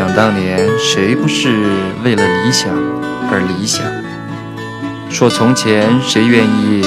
[0.00, 2.72] 想当年，谁不是为了理想
[3.30, 3.84] 而理想？
[5.10, 6.82] 说从前，谁愿意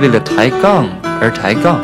[0.00, 0.86] 为了抬杠
[1.20, 1.78] 而抬杠？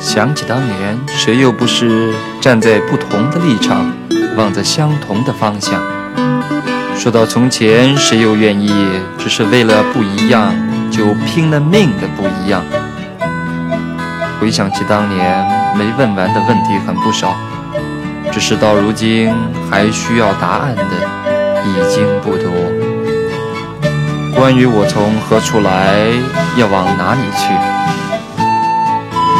[0.00, 3.92] 想起当年，谁又不是站在不同的立场，
[4.36, 5.80] 望着相同的方向？
[6.98, 8.74] 说到从前，谁又愿意
[9.16, 10.52] 只是为了不一样
[10.90, 12.60] 就拼了命的不一样？
[14.40, 15.46] 回想起当年，
[15.78, 17.36] 没问完的问题很不少。
[18.34, 19.32] 只是到如今
[19.70, 20.82] 还需要答案的
[21.64, 22.50] 已经不多。
[24.34, 25.94] 关于我从何处来，
[26.56, 27.54] 要往哪里去？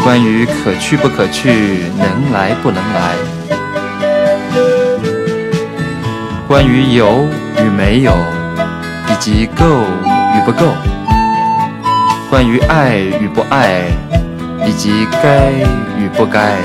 [0.05, 3.17] 关于可去不可去，能来不能来？
[6.47, 7.27] 关于有
[7.59, 8.13] 与没有，
[9.09, 9.65] 以及够
[10.37, 10.73] 与不够？
[12.31, 13.87] 关于爱与不爱，
[14.65, 15.51] 以及该
[15.99, 16.63] 与不该？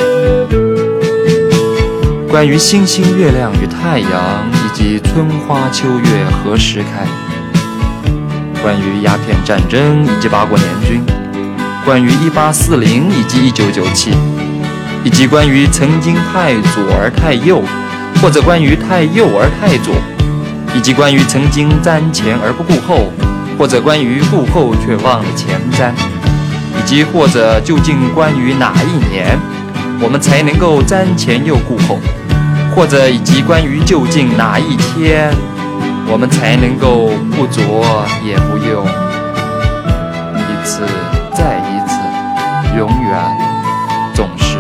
[2.30, 4.12] 关于星星、月亮与太阳，
[4.54, 7.08] 以及春花秋月何时开；
[8.62, 11.02] 关于鸦片战争以及八国联军；
[11.84, 14.12] 关于一八四零以及一九九七；
[15.04, 17.64] 以及关于曾经太左而太右，
[18.22, 19.96] 或者关于太右而太左，
[20.76, 23.12] 以及关于曾经瞻前而不顾后，
[23.58, 25.92] 或者关于顾后却忘了前瞻，
[26.78, 29.36] 以及或者究竟关于哪一年，
[30.00, 32.00] 我们才能够瞻前又顾后，
[32.76, 35.34] 或者以及关于究竟哪一天，
[36.08, 37.64] 我们才能够不左
[38.24, 38.86] 也不右，
[40.38, 40.84] 一次
[41.34, 41.98] 再一次，
[42.78, 43.12] 永远，
[44.14, 44.58] 总是。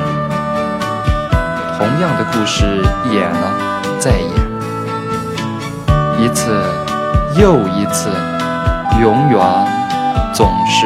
[1.77, 3.51] 同样的故事演了
[3.99, 4.31] 再演，
[6.19, 6.61] 一次
[7.37, 8.09] 又一次，
[9.01, 9.39] 永远
[10.33, 10.85] 总是。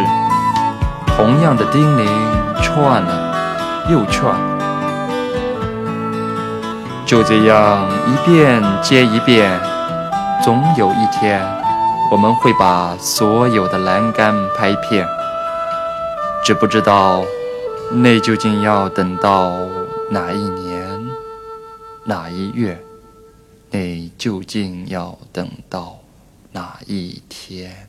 [1.16, 2.06] 同样的叮咛
[2.62, 3.34] 串了
[3.90, 4.36] 又串，
[7.06, 9.60] 就这样一遍接一遍，
[10.43, 11.41] 总有一天
[12.10, 15.08] 我们会把所有的栏杆拍遍，
[16.43, 17.22] 只不知道
[17.91, 19.51] 那究竟要等到
[20.10, 20.84] 哪一年。
[22.06, 22.84] 哪一月？
[23.72, 25.97] 那究竟要等到
[26.51, 27.88] 哪一天？